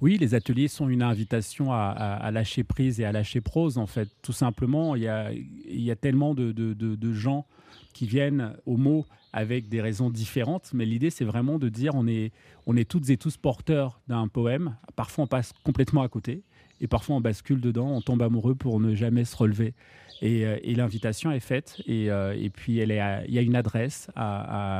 Oui, 0.00 0.16
les 0.16 0.36
ateliers 0.36 0.68
sont 0.68 0.88
une 0.88 1.02
invitation 1.02 1.72
à, 1.72 2.30
lâcher 2.30 2.62
prise 2.62 3.00
et 3.00 3.04
à 3.04 3.10
lâcher 3.10 3.40
prose, 3.40 3.78
en 3.78 3.88
fait. 3.88 4.08
Tout 4.22 4.32
simplement, 4.32 4.94
il 4.94 5.02
y 5.02 5.90
a, 5.90 5.96
tellement 5.96 6.34
de 6.34 7.12
gens 7.12 7.46
qui 7.92 8.06
viennent 8.06 8.54
aux 8.64 8.76
mots 8.76 9.06
avec 9.32 9.68
des 9.68 9.80
raisons 9.80 10.08
différentes, 10.08 10.70
mais 10.72 10.84
l'idée, 10.84 11.10
c'est 11.10 11.24
vraiment 11.24 11.58
de 11.58 11.68
dire 11.68 11.96
on 11.96 12.06
est, 12.06 12.30
on 12.66 12.76
est 12.76 12.88
toutes 12.88 13.10
et 13.10 13.16
tous 13.16 13.36
porteurs 13.36 14.00
d'un 14.06 14.28
poème. 14.28 14.76
Parfois, 14.94 15.24
on 15.24 15.26
passe 15.26 15.52
complètement 15.64 16.02
à 16.02 16.08
côté, 16.08 16.44
et 16.80 16.86
parfois, 16.86 17.16
on 17.16 17.20
bascule 17.20 17.60
dedans, 17.60 17.88
on 17.88 18.00
tombe 18.00 18.22
amoureux 18.22 18.54
pour 18.54 18.78
ne 18.78 18.94
jamais 18.94 19.24
se 19.24 19.36
relever. 19.36 19.74
Et, 20.22 20.46
euh, 20.46 20.58
et 20.62 20.74
l'invitation 20.74 21.30
est 21.32 21.40
faite, 21.40 21.82
et, 21.86 22.10
euh, 22.10 22.34
puis 22.54 22.76
il 22.76 22.88
y 22.88 23.38
a 23.38 23.42
une 23.42 23.56
adresse 23.56 24.08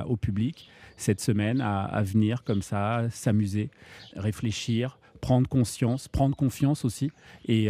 au 0.06 0.16
public 0.16 0.68
cette 0.96 1.20
semaine 1.20 1.60
à, 1.60 2.02
venir 2.02 2.44
comme 2.44 2.62
ça, 2.62 3.06
s'amuser, 3.10 3.70
réfléchir, 4.14 4.98
prendre 5.20 5.48
conscience, 5.48 6.06
prendre 6.06 6.36
confiance 6.36 6.84
aussi, 6.84 7.10
et, 7.46 7.66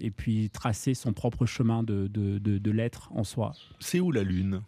et 0.00 0.10
puis 0.10 0.50
tracer 0.50 0.94
son 0.94 1.12
propre 1.12 1.46
chemin 1.46 1.82
de, 1.82 2.06
de 2.08 2.70
l'être 2.70 3.10
en 3.14 3.24
soi. 3.24 3.52
C'est 3.80 4.00
où 4.00 4.12
la 4.12 4.22
Lune? 4.22 4.60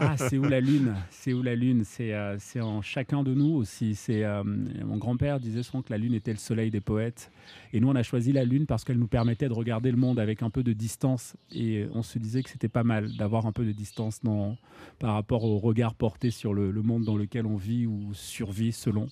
Ah, 0.00 0.16
c'est 0.16 0.38
où 0.38 0.44
la 0.44 0.60
lune? 0.60 0.94
C'est 1.10 1.32
où 1.32 1.42
la 1.42 1.54
lune? 1.54 1.84
Euh, 2.00 2.36
C'est 2.38 2.60
en 2.60 2.82
chacun 2.82 3.22
de 3.22 3.34
nous 3.34 3.54
aussi. 3.54 3.94
C'est 3.94 4.24
euh, 4.24 4.42
mon 4.44 4.96
grand-père 4.96 5.40
disait 5.40 5.62
souvent 5.62 5.82
que 5.82 5.90
la 5.90 5.98
lune 5.98 6.14
était 6.14 6.32
le 6.32 6.38
soleil 6.38 6.70
des 6.70 6.80
poètes, 6.80 7.30
et 7.72 7.80
nous 7.80 7.88
on 7.88 7.94
a 7.94 8.02
choisi 8.02 8.32
la 8.32 8.44
lune 8.44 8.66
parce 8.66 8.84
qu'elle 8.84 8.98
nous 8.98 9.06
permettait 9.06 9.48
de 9.48 9.52
regarder 9.52 9.90
le 9.90 9.96
monde 9.96 10.18
avec 10.18 10.42
un 10.42 10.50
peu 10.50 10.62
de 10.62 10.72
distance, 10.72 11.36
et 11.52 11.86
on 11.94 12.02
se 12.02 12.18
disait 12.18 12.42
que 12.42 12.50
c'était 12.50 12.68
pas 12.68 12.84
mal 12.84 13.16
d'avoir 13.16 13.46
un 13.46 13.52
peu 13.52 13.64
de 13.64 13.72
distance 13.72 14.20
dans, 14.22 14.56
par 14.98 15.14
rapport 15.14 15.44
au 15.44 15.58
regard 15.58 15.94
porté 15.94 16.30
sur 16.30 16.54
le, 16.54 16.72
monde 16.82 17.04
dans 17.04 17.16
lequel 17.16 17.46
on 17.46 17.56
vit 17.56 17.86
ou 17.86 18.12
survit 18.12 18.72
selon. 18.72 19.08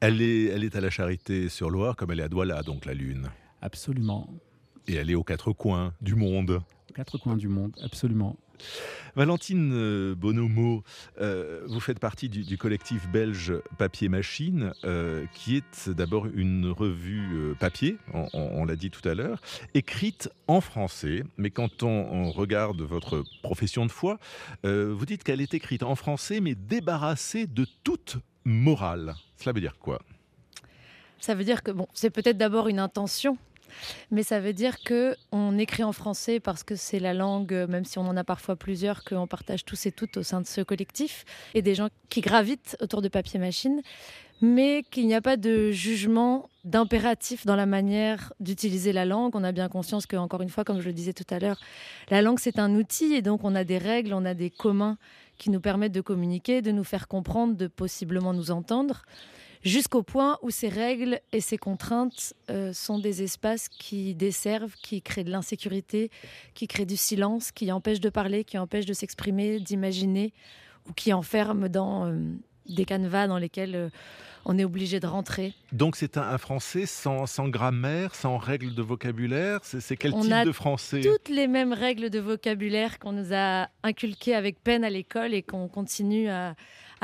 Elle 0.00 0.20
est, 0.20 0.46
elle 0.46 0.64
est 0.64 0.74
à 0.74 0.80
la 0.80 0.90
Charité 0.90 1.48
sur 1.48 1.70
Loire 1.70 1.96
comme 1.96 2.10
elle 2.10 2.20
est 2.20 2.24
à 2.24 2.28
Douala, 2.28 2.62
donc 2.62 2.86
la 2.86 2.94
lune. 2.94 3.28
Absolument. 3.62 4.28
Et 4.88 4.94
elle 4.94 5.10
est 5.10 5.14
aux 5.14 5.22
quatre 5.22 5.52
coins 5.52 5.94
du 6.00 6.14
monde. 6.14 6.60
Aux 6.90 6.92
quatre 6.92 7.18
coins 7.18 7.36
du 7.36 7.48
monde, 7.48 7.72
absolument. 7.82 8.36
Valentine 9.16 9.72
euh, 9.72 10.14
Bonomo, 10.14 10.82
euh, 11.20 11.62
vous 11.66 11.80
faites 11.80 12.00
partie 12.00 12.28
du, 12.28 12.58
collectif 12.58 13.08
belge 13.08 13.54
Papier 13.78 14.08
Machine, 14.08 14.72
euh, 14.84 15.24
qui 15.34 15.56
est 15.56 15.88
d'abord 15.88 16.26
une 16.26 16.70
revue 16.70 17.54
papier, 17.60 17.96
on, 18.12 18.64
l'a 18.64 18.76
dit 18.76 18.90
tout 18.90 19.06
à 19.08 19.14
l'heure, 19.14 19.40
écrite 19.74 20.30
en 20.48 20.60
français. 20.60 21.24
Mais 21.36 21.50
quand 21.50 21.82
on, 21.82 22.30
regarde 22.30 22.82
votre 22.82 23.22
profession 23.42 23.86
de 23.86 23.90
foi, 23.90 24.18
vous 24.64 25.06
dites 25.06 25.22
qu'elle 25.22 25.40
est 25.40 25.54
écrite 25.54 25.82
en 25.82 25.94
français, 25.94 26.40
mais 26.40 26.54
débarrassée 26.54 27.46
de 27.46 27.66
toute 27.84 28.16
morale. 28.44 29.14
Cela 29.36 29.52
veut 29.52 29.60
dire 29.60 29.78
quoi? 29.78 30.00
Ça 31.20 31.34
veut 31.34 31.44
dire 31.44 31.62
que 31.62 31.70
bon, 31.70 31.86
c'est 31.94 32.10
peut-être 32.10 32.36
d'abord 32.36 32.68
une 32.68 32.78
intention 32.78 33.38
mais 34.10 34.22
ça 34.22 34.40
veut 34.40 34.52
dire 34.52 34.82
que 34.82 35.16
on 35.32 35.58
écrit 35.58 35.84
en 35.84 35.92
français 35.92 36.40
parce 36.40 36.62
que 36.62 36.76
c'est 36.76 37.00
la 37.00 37.14
langue, 37.14 37.52
même 37.68 37.84
si 37.84 37.98
on 37.98 38.06
en 38.06 38.16
a 38.16 38.24
parfois 38.24 38.56
plusieurs, 38.56 39.04
qu'on 39.04 39.26
partage 39.26 39.64
tous 39.64 39.86
et 39.86 39.92
toutes 39.92 40.16
au 40.16 40.22
sein 40.22 40.40
de 40.40 40.46
ce 40.46 40.60
collectif, 40.60 41.24
et 41.54 41.62
des 41.62 41.74
gens 41.74 41.88
qui 42.08 42.20
gravitent 42.20 42.76
autour 42.80 43.02
de 43.02 43.08
papier 43.08 43.38
machine, 43.38 43.82
mais 44.40 44.84
qu'il 44.90 45.06
n'y 45.06 45.14
a 45.14 45.20
pas 45.20 45.36
de 45.36 45.70
jugement 45.70 46.48
d'impératif 46.64 47.46
dans 47.46 47.56
la 47.56 47.66
manière 47.66 48.32
d'utiliser 48.40 48.92
la 48.92 49.04
langue. 49.04 49.36
On 49.36 49.44
a 49.44 49.52
bien 49.52 49.68
conscience 49.68 50.06
que, 50.06 50.16
encore 50.16 50.42
une 50.42 50.48
fois, 50.48 50.64
comme 50.64 50.80
je 50.80 50.86
le 50.86 50.92
disais 50.92 51.12
tout 51.12 51.26
à 51.30 51.38
l'heure, 51.38 51.60
la 52.10 52.22
langue 52.22 52.38
c'est 52.38 52.58
un 52.58 52.74
outil 52.74 53.14
et 53.14 53.22
donc 53.22 53.44
on 53.44 53.54
a 53.54 53.64
des 53.64 53.78
règles, 53.78 54.12
on 54.12 54.24
a 54.24 54.34
des 54.34 54.50
communs 54.50 54.98
qui 55.38 55.50
nous 55.50 55.60
permettent 55.60 55.92
de 55.92 56.00
communiquer, 56.00 56.62
de 56.62 56.70
nous 56.70 56.84
faire 56.84 57.08
comprendre, 57.08 57.56
de 57.56 57.66
possiblement 57.66 58.32
nous 58.32 58.50
entendre 58.50 59.02
jusqu'au 59.64 60.02
point 60.02 60.38
où 60.42 60.50
ces 60.50 60.68
règles 60.68 61.20
et 61.32 61.40
ces 61.40 61.58
contraintes 61.58 62.34
euh, 62.50 62.72
sont 62.72 62.98
des 62.98 63.22
espaces 63.22 63.68
qui 63.68 64.14
desservent, 64.14 64.74
qui 64.82 65.02
créent 65.02 65.24
de 65.24 65.30
l'insécurité, 65.30 66.10
qui 66.54 66.68
créent 66.68 66.86
du 66.86 66.96
silence, 66.96 67.50
qui 67.50 67.72
empêchent 67.72 68.00
de 68.00 68.10
parler, 68.10 68.44
qui 68.44 68.58
empêchent 68.58 68.86
de 68.86 68.92
s'exprimer, 68.92 69.60
d'imaginer, 69.60 70.32
ou 70.88 70.92
qui 70.92 71.12
enferment 71.12 71.68
dans 71.68 72.06
euh, 72.06 72.18
des 72.68 72.84
canevas 72.84 73.26
dans 73.26 73.38
lesquels 73.38 73.74
euh, 73.74 73.88
on 74.44 74.58
est 74.58 74.64
obligé 74.64 75.00
de 75.00 75.06
rentrer. 75.06 75.54
Donc 75.72 75.96
c'est 75.96 76.16
un, 76.16 76.38
français 76.38 76.86
sans, 76.86 77.26
grammaire, 77.48 78.14
sans 78.14 78.36
règles 78.36 78.74
de 78.74 78.82
vocabulaire? 78.82 79.60
C'est 79.62 79.96
quel 79.96 80.12
type 80.12 80.44
de 80.44 80.52
français? 80.52 81.00
Toutes 81.00 81.28
les 81.28 81.48
mêmes 81.48 81.72
règles 81.72 82.10
de 82.10 82.20
vocabulaire 82.20 82.98
qu'on 82.98 83.12
nous 83.12 83.32
a 83.32 83.68
inculquées 83.82 84.34
avec 84.34 84.62
peine 84.62 84.84
à 84.84 84.90
l'école 84.90 85.34
et 85.34 85.42
qu'on 85.42 85.68
continue 85.68 86.28
à, 86.28 86.54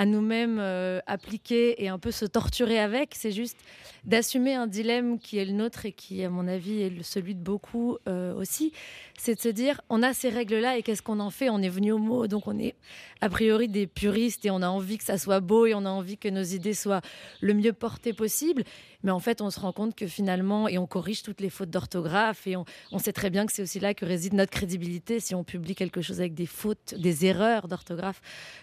à 0.00 0.06
nous-mêmes 0.06 0.56
euh, 0.58 0.98
appliquer 1.06 1.84
et 1.84 1.88
un 1.88 1.98
peu 1.98 2.10
se 2.10 2.24
torturer 2.24 2.78
avec. 2.78 3.10
C'est 3.14 3.32
juste 3.32 3.58
d'assumer 4.04 4.54
un 4.54 4.66
dilemme 4.66 5.18
qui 5.18 5.36
est 5.36 5.44
le 5.44 5.52
nôtre 5.52 5.84
et 5.84 5.92
qui, 5.92 6.24
à 6.24 6.30
mon 6.30 6.48
avis, 6.48 6.80
est 6.80 7.02
celui 7.02 7.34
de 7.34 7.42
beaucoup 7.42 7.98
euh, 8.08 8.34
aussi. 8.34 8.72
C'est 9.18 9.34
de 9.34 9.40
se 9.40 9.50
dire, 9.50 9.82
on 9.90 10.02
a 10.02 10.14
ces 10.14 10.30
règles-là 10.30 10.78
et 10.78 10.82
qu'est-ce 10.82 11.02
qu'on 11.02 11.20
en 11.20 11.28
fait? 11.28 11.50
On 11.50 11.60
est 11.60 11.68
venu 11.68 11.92
au 11.92 11.98
mot, 11.98 12.26
donc 12.28 12.48
on 12.48 12.58
est 12.58 12.76
a 13.20 13.28
priori 13.28 13.68
des 13.68 13.86
puristes 13.86 14.46
et 14.46 14.50
on 14.50 14.62
a 14.62 14.68
envie 14.68 14.96
que 14.96 15.04
ça 15.04 15.18
soit 15.18 15.40
beau 15.40 15.66
et 15.66 15.74
on 15.74 15.84
a 15.84 15.90
envie 15.90 16.16
que 16.16 16.28
nos 16.30 16.42
idées 16.42 16.72
soient 16.72 17.02
le 17.42 17.52
mieux 17.52 17.74
portées 17.74 18.14
possible. 18.14 18.64
Mais 19.02 19.10
en 19.10 19.20
fait, 19.20 19.42
on 19.42 19.50
se 19.50 19.60
rend 19.60 19.72
compte 19.72 19.94
que 19.94 20.06
finalement, 20.06 20.66
et 20.66 20.78
on 20.78 20.86
corrige 20.86 21.22
toutes 21.22 21.42
les 21.42 21.50
fautes 21.50 21.70
d'orthographe, 21.70 22.46
et 22.46 22.56
on, 22.56 22.64
on, 22.92 22.98
sait 22.98 23.12
très 23.12 23.28
bien 23.28 23.44
que 23.44 23.52
c'est 23.52 23.62
aussi 23.62 23.80
là 23.80 23.92
que 23.92 24.04
réside 24.06 24.34
notre 24.34 24.50
crédibilité 24.50 25.20
si 25.20 25.34
on 25.34 25.44
publie 25.44 25.74
quelque 25.74 26.00
chose 26.00 26.20
avec 26.20 26.34
des 26.34 26.46
fautes, 26.46 26.94
des 26.96 27.26
erreurs 27.26 27.68
d'orthographe, 27.68 28.20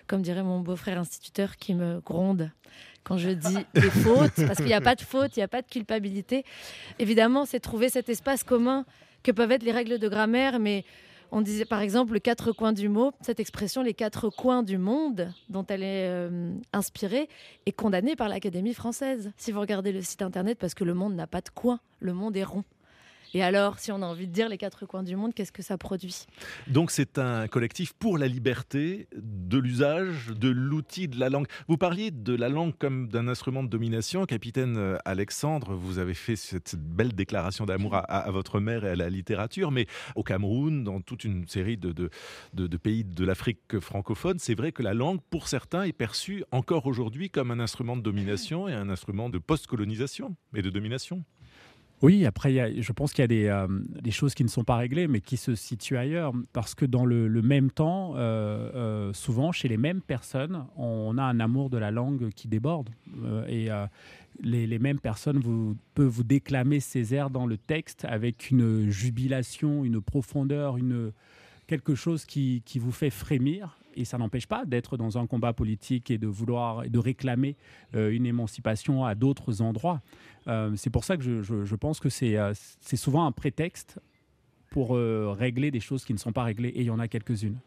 comme 0.07 0.23
dirait 0.23 0.43
mon 0.43 0.59
beau-frère 0.59 0.99
instituteur 0.99 1.26
qui 1.57 1.73
me 1.73 1.99
gronde 1.99 2.51
quand 3.03 3.17
je 3.17 3.29
dis 3.29 3.57
des 3.73 3.89
fautes, 3.89 4.35
parce 4.35 4.57
qu'il 4.57 4.65
n'y 4.65 4.73
a 4.73 4.81
pas 4.81 4.95
de 4.95 5.01
faute, 5.01 5.37
il 5.37 5.39
n'y 5.39 5.43
a 5.43 5.47
pas 5.47 5.61
de 5.61 5.67
culpabilité. 5.67 6.43
Évidemment, 6.99 7.45
c'est 7.45 7.61
trouver 7.61 7.87
cet 7.87 8.09
espace 8.09 8.43
commun 8.43 8.85
que 9.23 9.31
peuvent 9.31 9.51
être 9.51 9.63
les 9.63 9.71
règles 9.71 9.97
de 9.97 10.09
grammaire, 10.09 10.59
mais 10.59 10.83
on 11.31 11.41
disait 11.41 11.65
par 11.65 11.81
exemple 11.81 12.13
le 12.13 12.19
quatre 12.19 12.51
coins 12.51 12.73
du 12.73 12.89
mot, 12.89 13.11
cette 13.21 13.39
expression 13.39 13.81
les 13.81 13.93
quatre 13.93 14.29
coins 14.29 14.63
du 14.63 14.77
monde 14.77 15.31
dont 15.49 15.65
elle 15.67 15.83
est 15.83 16.07
euh, 16.07 16.51
inspirée 16.73 17.29
est 17.65 17.71
condamnée 17.71 18.15
par 18.15 18.29
l'Académie 18.29 18.73
française. 18.73 19.31
Si 19.37 19.51
vous 19.51 19.59
regardez 19.59 19.91
le 19.91 20.01
site 20.01 20.21
internet, 20.21 20.57
parce 20.59 20.73
que 20.73 20.83
le 20.83 20.93
monde 20.93 21.15
n'a 21.15 21.27
pas 21.27 21.41
de 21.41 21.49
coin, 21.49 21.79
le 21.99 22.13
monde 22.13 22.35
est 22.37 22.43
rond. 22.43 22.63
Et 23.37 23.43
alors, 23.43 23.77
si 23.77 23.91
on 23.91 24.01
a 24.01 24.05
envie 24.07 24.25
de 24.25 24.31
dire 24.31 24.49
les 24.49 24.57
quatre 24.57 24.87
coins 24.87 25.03
du 25.03 25.15
monde, 25.15 25.31
qu'est-ce 25.31 25.51
que 25.51 25.61
ça 25.61 25.77
produit? 25.77 26.25
Donc 26.65 26.89
c'est 26.89 27.19
un 27.19 27.47
collectif 27.47 27.93
pour 27.93 28.17
la 28.17 28.27
liberté 28.27 29.07
de 29.15 29.59
l'usage 29.59 30.29
de 30.35 30.49
l'outil 30.49 31.07
de 31.07 31.19
la 31.19 31.29
langue. 31.29 31.45
Vous 31.67 31.77
parliez 31.77 32.09
de 32.09 32.33
la 32.33 32.49
langue 32.49 32.73
comme 32.79 33.09
d'un 33.09 33.27
instrument 33.27 33.61
de 33.61 33.69
domination. 33.69 34.25
Capitaine 34.25 34.77
euh, 34.77 34.97
Alexandre, 35.05 35.75
vous 35.75 35.99
avez 35.99 36.15
fait 36.15 36.35
cette 36.35 36.75
belle 36.77 37.13
déclaration 37.13 37.67
d'amour 37.67 37.93
à, 37.93 38.31
votre 38.31 38.59
mère 38.59 38.85
et 38.85 38.89
à 38.89 38.95
la 38.95 39.07
littérature, 39.07 39.69
mais 39.69 39.85
au 40.15 40.23
Cameroun, 40.23 40.83
dans 40.83 40.99
toute 41.01 41.23
une 41.23 41.47
série 41.47 41.77
de, 41.77 41.91
de, 41.91 42.09
de 42.53 42.77
pays 42.77 43.03
de 43.03 43.23
l'Afrique 43.23 43.79
francophone, 43.79 44.39
c'est 44.39 44.55
vrai 44.55 44.71
que 44.71 44.81
la 44.81 44.95
langue, 44.95 45.19
pour 45.29 45.47
certains, 45.47 45.83
est 45.83 45.93
perçue 45.93 46.43
encore 46.49 46.87
aujourd'hui 46.87 47.29
comme 47.29 47.51
un 47.51 47.59
instrument 47.59 47.97
de 47.97 48.01
domination 48.01 48.67
et 48.67 48.73
un 48.73 48.89
instrument 48.89 49.29
de 49.29 49.37
post-colonisation 49.37 50.35
et 50.55 50.63
de 50.63 50.71
domination. 50.71 51.23
Oui, 52.03 52.27
après, 52.27 52.79
je 52.79 52.91
pense 52.91 53.11
qu'il 53.11 53.31
y 53.31 53.47
a 53.47 53.63
euh, 53.63 53.67
des, 54.01 54.11
choses 54.11 54.35
qui 54.35 54.43
ne 54.43 54.49
sont 54.49 54.63
pas 54.63 54.75
réglées, 54.75 55.07
mais 55.07 55.19
qui 55.19 55.35
se 55.35 55.55
situent 55.55 55.97
ailleurs. 55.97 56.31
Parce 56.53 56.75
que 56.75 56.85
dans 56.85 57.05
le, 57.05 57.41
même 57.41 57.71
temps, 57.71 58.13
euh, 58.15 58.69
euh, 58.75 59.13
souvent, 59.13 59.51
chez 59.51 59.67
les 59.67 59.77
mêmes 59.77 60.01
personnes, 60.01 60.65
on 60.77 61.17
a 61.17 61.23
un 61.23 61.39
amour 61.39 61.71
de 61.71 61.77
la 61.77 61.89
langue 61.89 62.29
qui 62.35 62.47
déborde. 62.47 62.89
et 63.47 63.69
les, 64.41 64.79
mêmes 64.79 64.99
personnes 64.99 65.41
peuvent 65.95 66.07
vous 66.07 66.23
déclamer 66.23 66.79
ces 66.79 67.15
airs 67.15 67.31
dans 67.31 67.47
le 67.47 67.57
texte 67.57 68.05
avec 68.05 68.51
une 68.51 68.89
jubilation, 68.91 69.83
une 69.83 69.99
profondeur, 69.99 70.77
une, 70.77 71.11
quelque 71.65 71.95
chose 71.95 72.25
qui 72.25 72.61
vous 72.75 72.91
fait 72.91 73.09
frémir 73.09 73.76
et 73.97 74.05
ça 74.05 74.17
n'empêche 74.17 74.47
pas 74.47 74.65
d'être 74.65 74.97
dans 74.97 75.17
un 75.17 75.27
combat 75.27 75.53
politique 75.53 76.11
et 76.11 76.17
de 76.17 76.27
vouloir 76.27 76.83
et 76.83 76.89
de 76.89 76.99
réclamer 76.99 77.55
une 77.93 78.25
émancipation 78.25 79.05
à 79.05 79.15
d'autres 79.15 79.61
endroits. 79.61 80.01
Euh, 80.47 80.71
c'est 80.75 80.89
pour 80.89 81.03
ça 81.03 81.17
que 81.17 81.43
je, 81.43 81.75
pense 81.75 81.99
que 81.99 82.07
euh, 82.23 82.53
c'est 82.81 82.95
souvent 82.95 83.25
un 83.25 83.31
prétexte 83.31 83.99
pour 84.69 84.95
euh, 84.95 85.33
régler 85.37 85.71
des 85.71 85.79
choses 85.79 86.05
qui 86.05 86.13
ne 86.13 86.17
sont 86.17 86.33
pas 86.33 86.43
réglées, 86.43 86.69
et 86.69 86.81
il 86.81 86.85
y 86.85 86.89
en 86.89 86.99
a 86.99 87.07
quelques-unes. 87.07 87.57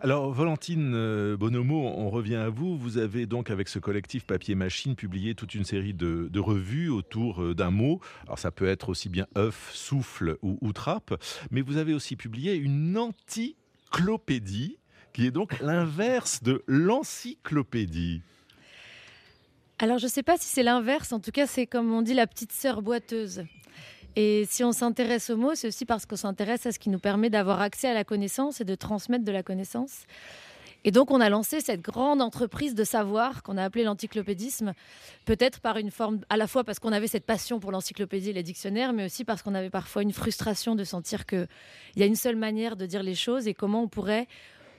Alors, 0.00 0.32
Valentine 0.32 1.36
Bonomo, 1.36 1.76
on 1.76 2.10
revient 2.10 2.36
à 2.36 2.48
vous. 2.48 2.76
Vous 2.76 2.98
avez 2.98 3.26
donc, 3.26 3.50
avec 3.50 3.68
ce 3.68 3.78
collectif 3.78 4.24
Papier 4.24 4.54
Machine, 4.56 4.96
publié 4.96 5.34
toute 5.34 5.54
une 5.54 5.64
série 5.64 5.94
de, 5.94 6.38
revues 6.40 6.88
autour 6.88 7.54
d'un 7.54 7.70
mot. 7.70 8.00
Alors, 8.24 8.38
ça 8.38 8.50
peut 8.50 8.66
être 8.66 8.88
aussi 8.88 9.08
bien 9.08 9.26
œuf, 9.36 9.70
souffle 9.72 10.36
ou, 10.42 10.58
ou 10.60 10.72
trappe, 10.72 11.14
mais 11.50 11.60
vous 11.60 11.76
avez 11.76 11.94
aussi 11.94 12.16
publié 12.16 12.56
une 12.56 12.98
encyclopédie, 12.98 14.78
qui 15.12 15.26
est 15.26 15.30
donc 15.30 15.58
l'inverse 15.60 16.42
de 16.42 16.62
l'encyclopédie. 16.66 18.22
Alors, 19.78 19.98
je 19.98 20.06
ne 20.06 20.10
sais 20.10 20.22
pas 20.22 20.36
si 20.38 20.46
c'est 20.46 20.62
l'inverse. 20.62 21.12
En 21.12 21.20
tout 21.20 21.32
cas, 21.32 21.46
c'est 21.46 21.66
comme 21.66 21.92
on 21.92 22.02
dit 22.02 22.14
la 22.14 22.26
petite 22.26 22.52
sœur 22.52 22.82
boiteuse. 22.82 23.44
Et 24.14 24.46
si 24.48 24.62
on 24.62 24.72
s'intéresse 24.72 25.30
aux 25.30 25.36
mots, 25.36 25.54
c'est 25.54 25.68
aussi 25.68 25.84
parce 25.84 26.06
qu'on 26.06 26.16
s'intéresse 26.16 26.66
à 26.66 26.72
ce 26.72 26.78
qui 26.78 26.90
nous 26.90 26.98
permet 26.98 27.30
d'avoir 27.30 27.60
accès 27.60 27.88
à 27.88 27.94
la 27.94 28.04
connaissance 28.04 28.60
et 28.60 28.64
de 28.64 28.74
transmettre 28.74 29.24
de 29.24 29.32
la 29.32 29.42
connaissance. 29.42 30.04
Et 30.84 30.90
donc, 30.90 31.10
on 31.10 31.20
a 31.20 31.28
lancé 31.28 31.60
cette 31.60 31.80
grande 31.80 32.20
entreprise 32.20 32.74
de 32.74 32.84
savoir 32.84 33.42
qu'on 33.42 33.56
a 33.56 33.64
appelée 33.64 33.84
l'encyclopédisme, 33.84 34.74
peut-être 35.24 35.60
par 35.60 35.76
une 35.78 35.90
forme, 35.90 36.20
à 36.28 36.36
la 36.36 36.46
fois 36.46 36.64
parce 36.64 36.80
qu'on 36.80 36.92
avait 36.92 37.06
cette 37.06 37.24
passion 37.24 37.60
pour 37.60 37.70
l'encyclopédie 37.70 38.30
et 38.30 38.32
les 38.32 38.42
dictionnaires, 38.42 38.92
mais 38.92 39.06
aussi 39.06 39.24
parce 39.24 39.42
qu'on 39.42 39.54
avait 39.54 39.70
parfois 39.70 40.02
une 40.02 40.12
frustration 40.12 40.74
de 40.74 40.82
sentir 40.84 41.24
qu'il 41.24 41.46
y 41.96 42.02
a 42.02 42.06
une 42.06 42.16
seule 42.16 42.36
manière 42.36 42.76
de 42.76 42.84
dire 42.84 43.02
les 43.02 43.14
choses 43.14 43.46
et 43.46 43.54
comment 43.54 43.82
on 43.82 43.88
pourrait 43.88 44.26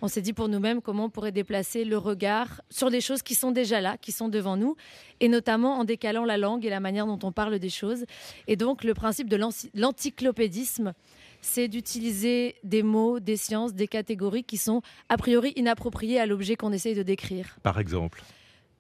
on 0.04 0.10
s'est 0.10 0.22
dit 0.22 0.34
pour 0.34 0.50
nous-mêmes 0.50 0.82
comment 0.82 1.06
on 1.06 1.10
pourrait 1.10 1.32
déplacer 1.32 1.86
le 1.86 1.98
regard 1.98 2.62
sur 2.70 2.92
des 2.92 3.00
choses 3.00 3.22
qui 3.22 3.36
sont 3.36 3.52
déjà 3.52 3.80
là, 3.80 3.98
qui 3.98 4.12
sont 4.12 4.28
devant 4.28 4.58
nous, 4.58 4.76
et 5.22 5.30
notamment 5.30 5.80
en 5.80 5.86
décalant 5.86 6.26
la 6.26 6.38
langue 6.38 6.66
et 6.66 6.70
la 6.70 6.82
manière 6.82 7.06
dont 7.06 7.20
on 7.24 7.32
parle 7.32 7.58
des 7.58 7.70
choses. 7.70 8.04
Et 8.48 8.58
donc 8.58 8.84
le 8.84 8.94
principe 8.94 9.30
de 9.30 9.40
l'encyclopédisme, 9.74 10.92
c'est 11.40 11.70
d'utiliser 11.70 12.56
des 12.66 12.84
mots, 12.84 13.22
des 13.22 13.38
sciences, 13.38 13.74
des 13.74 13.88
catégories 13.88 14.44
qui 14.44 14.58
sont 14.58 14.82
a 15.08 15.16
priori 15.16 15.54
inappropriées 15.56 16.20
à 16.20 16.26
l'objet 16.26 16.58
qu'on 16.58 16.74
essaye 16.74 16.96
de 16.96 17.04
décrire. 17.04 17.56
Par 17.64 17.80
exemple 17.80 18.22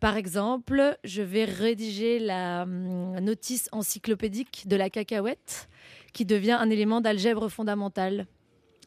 Par 0.01 0.17
exemple, 0.17 0.97
je 1.05 1.21
vais 1.21 1.45
rédiger 1.45 2.19
la 2.19 2.63
hum, 2.63 3.17
notice 3.21 3.69
encyclopédique 3.71 4.67
de 4.67 4.75
la 4.75 4.89
cacahuète, 4.89 5.69
qui 6.11 6.25
devient 6.25 6.57
un 6.59 6.69
élément 6.69 6.99
d'algèbre 6.99 7.47
fondamentale. 7.47 8.27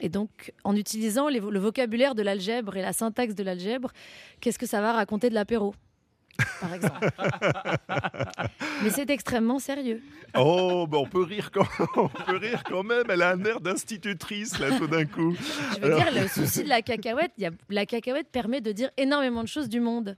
Et 0.00 0.09
donc, 0.09 0.53
en 0.65 0.76
utilisant 0.76 1.29
le 1.29 1.59
vocabulaire 1.59 2.15
de 2.15 2.23
l'algèbre 2.23 2.76
et 2.76 2.83
la 2.83 2.93
syntaxe 2.93 3.35
de 3.35 3.43
l'algèbre, 3.43 3.93
qu'est-ce 4.41 4.59
que 4.59 4.67
ça 4.67 4.81
va 4.81 4.93
raconter 4.93 5.31
de 5.31 5.35
l'apéro? 5.35 5.75
Par 6.61 6.75
exemple. 6.75 7.09
Mais 8.83 8.90
c'est 8.90 9.09
extrêmement 9.11 9.59
sérieux. 9.59 10.02
Oh, 10.37 10.87
ben 10.87 10.99
on 10.99 11.07
peut 11.07 11.23
rire 11.23 11.50
quand 11.50 11.66
on 11.97 12.09
peut 12.09 12.37
rire 12.37 12.62
quand 12.64 12.83
même. 12.83 13.05
Elle 13.09 13.23
a 13.23 13.31
un 13.31 13.45
air 13.45 13.61
d'institutrice 13.61 14.59
là 14.59 14.76
tout 14.76 14.87
d'un 14.87 15.05
coup. 15.07 15.35
Je 15.75 15.81
veux 15.81 15.95
dire, 15.95 16.11
le 16.12 16.28
souci 16.28 16.64
de 16.64 16.69
la 16.69 16.83
cacahuète, 16.83 17.33
il 17.38 17.45
y 17.45 17.47
a, 17.47 17.50
la 17.71 17.87
cacahuète 17.87 18.28
permet 18.31 18.61
de 18.61 18.73
dire 18.73 18.90
énormément 18.97 19.43
de 19.43 19.49
choses 19.49 19.69
du 19.69 19.81
monde. 19.81 20.16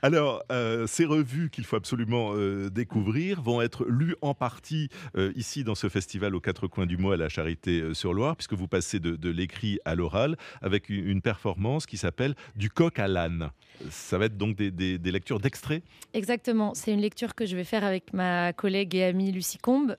Alors, 0.00 0.42
euh, 0.50 0.86
ces 0.86 1.04
revues 1.04 1.50
qu'il 1.50 1.64
faut 1.64 1.76
absolument 1.76 2.32
euh, 2.34 2.70
découvrir 2.70 3.42
vont 3.42 3.60
être 3.60 3.84
lues 3.84 4.16
en 4.22 4.34
partie 4.34 4.88
euh, 5.16 5.32
ici 5.36 5.64
dans 5.64 5.74
ce 5.74 5.88
festival 5.88 6.34
aux 6.34 6.40
quatre 6.40 6.66
coins 6.66 6.86
du 6.86 6.96
mois 6.96 7.14
à 7.14 7.16
la 7.16 7.28
Charité-sur-Loire, 7.28 8.36
puisque 8.36 8.54
vous 8.54 8.68
passez 8.68 9.00
de, 9.00 9.16
de 9.16 9.30
l'écrit 9.30 9.78
à 9.84 9.94
l'oral 9.94 10.36
avec 10.62 10.88
une 10.88 11.20
performance 11.20 11.86
qui 11.86 11.96
s'appelle 11.96 12.34
Du 12.56 12.70
coq 12.70 12.98
à 12.98 13.08
l'âne. 13.08 13.50
Ça 13.90 14.18
va 14.18 14.26
être 14.26 14.36
donc 14.36 14.56
des, 14.56 14.98
lectures 14.98 15.40
d'extraits. 15.40 15.82
Exactement. 16.14 16.74
C'est 16.74 16.92
une 16.92 17.00
lecture 17.00 17.34
que 17.34 17.46
je 17.46 17.56
vais 17.56 17.64
faire 17.64 17.84
avec 17.84 18.12
ma 18.12 18.52
collègue 18.52 18.94
et 18.94 19.04
amie 19.04 19.32
Lucie 19.32 19.58
Combe. 19.58 19.96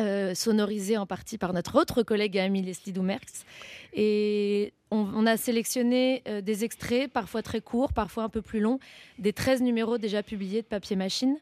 euh, 0.00 0.34
sonorisée 0.34 0.96
en 0.96 1.04
partie 1.04 1.36
par 1.36 1.52
notre 1.52 1.78
autre 1.78 2.02
collègue 2.02 2.36
et 2.36 2.40
amie 2.40 2.62
Leslie 2.62 2.92
Doumerx. 2.92 3.44
Et 3.92 4.72
on, 4.90 5.06
on 5.14 5.26
a 5.26 5.36
sélectionné 5.36 6.22
euh, 6.28 6.40
des 6.40 6.64
extraits, 6.64 7.12
parfois 7.12 7.42
très 7.42 7.60
courts, 7.60 7.92
parfois 7.92 8.24
un 8.24 8.28
peu 8.30 8.40
plus 8.40 8.60
longs, 8.60 8.78
des 9.18 9.34
13 9.34 9.60
numéros 9.60 9.98
déjà 9.98 10.22
publiés 10.22 10.62
de 10.62 10.66
papier 10.66 10.96
machine. 10.96 11.36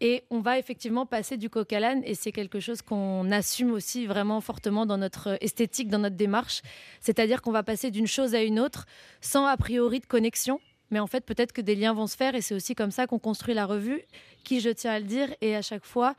Et 0.00 0.24
on 0.30 0.40
va 0.40 0.58
effectivement 0.58 1.06
passer 1.06 1.36
du 1.36 1.48
coq 1.48 1.72
à 1.72 1.80
l'âne, 1.80 2.02
et 2.04 2.14
c'est 2.14 2.32
quelque 2.32 2.60
chose 2.60 2.82
qu'on 2.82 3.30
assume 3.30 3.72
aussi 3.72 4.06
vraiment 4.06 4.40
fortement 4.40 4.86
dans 4.86 4.98
notre 4.98 5.38
esthétique, 5.40 5.88
dans 5.88 5.98
notre 5.98 6.16
démarche. 6.16 6.62
C'est-à-dire 7.00 7.42
qu'on 7.42 7.52
va 7.52 7.62
passer 7.62 7.90
d'une 7.90 8.06
chose 8.06 8.34
à 8.34 8.42
une 8.42 8.58
autre 8.58 8.86
sans 9.20 9.46
a 9.46 9.56
priori 9.56 10.00
de 10.00 10.06
connexion, 10.06 10.60
mais 10.90 10.98
en 10.98 11.06
fait 11.06 11.24
peut-être 11.24 11.52
que 11.52 11.60
des 11.60 11.74
liens 11.74 11.92
vont 11.92 12.06
se 12.06 12.16
faire, 12.16 12.34
et 12.34 12.40
c'est 12.40 12.54
aussi 12.54 12.74
comme 12.74 12.90
ça 12.90 13.06
qu'on 13.06 13.18
construit 13.18 13.54
la 13.54 13.66
revue, 13.66 14.02
qui, 14.42 14.60
je 14.60 14.70
tiens 14.70 14.92
à 14.92 14.98
le 14.98 15.06
dire, 15.06 15.28
est 15.40 15.54
à 15.54 15.62
chaque 15.62 15.84
fois 15.84 16.14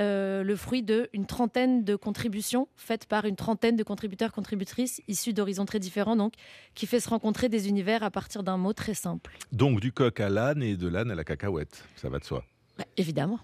euh, 0.00 0.42
le 0.42 0.56
fruit 0.56 0.82
d'une 0.82 1.26
trentaine 1.26 1.84
de 1.84 1.96
contributions 1.96 2.66
faites 2.76 3.04
par 3.06 3.26
une 3.26 3.36
trentaine 3.36 3.76
de 3.76 3.82
contributeurs, 3.82 4.32
contributrices 4.32 5.02
issus 5.06 5.34
d'horizons 5.34 5.66
très 5.66 5.78
différents, 5.78 6.16
donc 6.16 6.32
qui 6.74 6.86
fait 6.86 7.00
se 7.00 7.10
rencontrer 7.10 7.48
des 7.48 7.68
univers 7.68 8.02
à 8.02 8.10
partir 8.10 8.42
d'un 8.42 8.56
mot 8.56 8.72
très 8.72 8.94
simple. 8.94 9.36
Donc 9.52 9.80
du 9.80 9.92
coq 9.92 10.18
à 10.20 10.30
l'âne 10.30 10.62
et 10.62 10.76
de 10.76 10.88
l'âne 10.88 11.10
à 11.10 11.14
la 11.14 11.24
cacahuète. 11.24 11.84
Ça 11.96 12.08
va 12.08 12.18
de 12.18 12.24
soi. 12.24 12.42
Bah, 12.78 12.84
évidemment. 12.96 13.40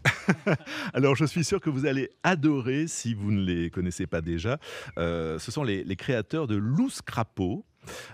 Alors, 0.95 1.15
je 1.15 1.25
suis 1.25 1.45
sûr 1.45 1.61
que 1.61 1.71
vous 1.71 1.87
allez 1.87 2.11
adorer 2.23 2.87
si 2.87 3.15
vous 3.15 3.31
ne 3.31 3.45
les 3.45 3.71
connaissez 3.71 4.07
pas 4.07 4.21
déjà. 4.21 4.59
Euh, 4.99 5.39
ce 5.39 5.51
sont 5.51 5.65
les, 5.65 5.85
les 5.85 5.97
créateurs 5.97 6.47
de 6.47 6.57
Loose 6.57 7.03
Crapaud. 7.03 7.65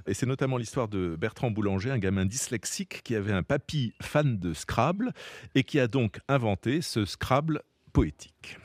Et 0.07 0.15
c'est 0.15 0.27
notamment 0.27 0.57
l'histoire 0.57 0.89
de 0.89 1.17
Bertrand 1.17 1.51
Boulanger, 1.51 1.91
un 1.91 1.99
gamin 1.99 2.27
dyslexique 2.27 3.03
qui 3.03 3.17
avait 3.17 3.33
un 3.33 3.43
papy 3.43 3.93
fan 4.01 4.39
de 4.39 4.55
Scrabble 4.55 5.13
et 5.55 5.65
qui 5.65 5.81
a 5.81 5.89
donc 5.89 6.21
inventé 6.29 6.81
ce 6.81 7.05
Scrabble 7.05 7.63
poétique. 7.93 8.59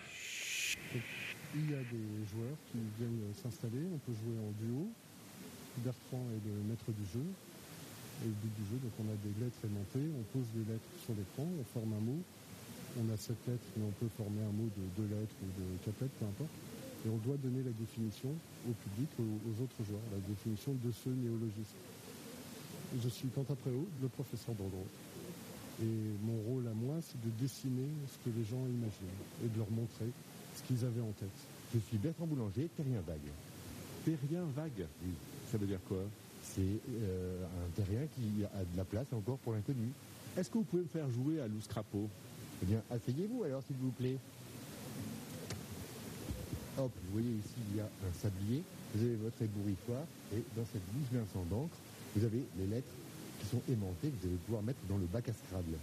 Il 1.56 1.72
y 1.72 1.74
a 1.74 1.82
des 1.91 2.06
joueurs 2.29 2.58
qui 2.72 2.77
viennent 2.98 3.34
s'installer, 3.41 3.82
on 3.91 3.98
peut 3.98 4.13
jouer 4.13 4.38
en 4.38 4.51
duo. 4.62 4.88
Bertrand 5.77 6.25
est 6.36 6.48
le 6.48 6.70
maître 6.70 6.91
du 6.91 7.06
jeu. 7.12 7.25
Et 8.22 8.27
le 8.27 8.36
but 8.44 8.53
du 8.53 8.65
jeu, 8.70 8.77
donc 8.84 8.91
on 9.00 9.08
a 9.08 9.15
des 9.24 9.34
lettres 9.39 9.58
aimantées, 9.63 10.12
on 10.13 10.24
pose 10.38 10.46
des 10.53 10.72
lettres 10.72 10.91
sur 11.06 11.13
l'écran, 11.15 11.48
on 11.48 11.63
forme 11.74 11.94
un 11.94 12.03
mot. 12.03 12.22
On 12.98 13.05
a 13.13 13.17
sept 13.17 13.38
lettres, 13.48 13.69
mais 13.77 13.86
on 13.86 13.93
peut 14.01 14.10
former 14.17 14.41
un 14.41 14.51
mot 14.55 14.67
de 14.74 14.84
deux 14.98 15.08
lettres 15.13 15.36
ou 15.43 15.48
de 15.62 15.65
quatre 15.86 16.01
lettres, 16.01 16.17
peu 16.19 16.25
importe. 16.25 16.51
Et 17.05 17.09
on 17.09 17.18
doit 17.24 17.37
donner 17.37 17.63
la 17.63 17.72
définition 17.72 18.29
au 18.68 18.74
public, 18.74 19.07
aux, 19.20 19.37
aux 19.48 19.55
autres 19.63 19.81
joueurs, 19.87 20.03
la 20.11 20.20
définition 20.27 20.74
de 20.83 20.92
ce 20.92 21.09
néologisme. 21.09 21.79
Je 23.01 23.09
suis 23.09 23.29
Quentin 23.29 23.55
Préau, 23.55 23.85
le 24.01 24.07
professeur 24.09 24.55
d'ordre. 24.55 24.83
Et 25.81 25.96
mon 26.25 26.35
rôle 26.51 26.68
à 26.68 26.74
moi, 26.74 26.96
c'est 27.00 27.22
de 27.24 27.31
dessiner 27.40 27.87
ce 28.11 28.18
que 28.27 28.35
les 28.35 28.44
gens 28.44 28.59
imaginent 28.68 29.20
et 29.46 29.48
de 29.48 29.57
leur 29.57 29.70
montrer 29.72 30.09
ce 30.57 30.63
qu'ils 30.63 30.83
avaient 30.83 31.01
en 31.05 31.13
tête. 31.16 31.40
Je 31.74 31.79
suis 31.79 31.98
Bertrand 31.98 32.25
Boulanger, 32.25 32.68
terrien 32.75 33.00
vague. 33.07 33.31
Terrien 34.03 34.44
vague 34.55 34.87
Oui. 35.05 35.13
Ça 35.51 35.57
veut 35.57 35.68
dire 35.68 35.79
quoi? 35.87 36.03
C'est 36.44 36.61
euh, 36.61 37.46
un 37.46 37.70
terrien 37.81 38.05
qui 38.16 38.44
a 38.44 38.59
de 38.59 38.75
la 38.77 38.83
place 38.83 39.07
encore 39.13 39.37
pour 39.37 39.53
l'inconnu. 39.53 39.87
Est-ce 40.37 40.50
que 40.50 40.57
vous 40.57 40.63
pouvez 40.63 40.83
me 40.83 40.87
faire 40.87 41.09
jouer 41.09 41.40
à 41.40 41.48
Loose 41.48 41.68
Crapaud 41.68 42.09
Eh 42.61 42.65
bien, 42.65 42.81
asseyez-vous 42.91 43.43
alors, 43.43 43.63
s'il 43.67 43.77
vous 43.77 43.91
plaît. 43.91 44.17
Hop, 46.77 46.91
vous 47.05 47.11
voyez 47.13 47.31
ici, 47.31 47.59
il 47.72 47.77
y 47.77 47.79
a 47.79 47.85
un 47.85 48.13
sablier. 48.22 48.63
Vous 48.95 49.03
avez 49.05 49.15
votre 49.15 49.41
ébouriffoir 49.41 50.01
et 50.33 50.41
dans 50.57 50.65
cette 50.72 50.85
bouche 50.93 51.09
d'un 51.13 51.25
sang 51.33 51.45
d'encre, 51.50 51.75
vous 52.15 52.24
avez 52.25 52.41
les 52.57 52.65
lettres 52.67 52.95
qui 53.39 53.45
sont 53.48 53.61
aimantées 53.69 54.09
que 54.09 54.15
vous 54.22 54.27
allez 54.27 54.41
pouvoir 54.45 54.63
mettre 54.63 54.79
dans 54.89 54.98
le 54.98 55.05
bac 55.05 55.29
à 55.29 55.33
Scrabble. 55.33 55.77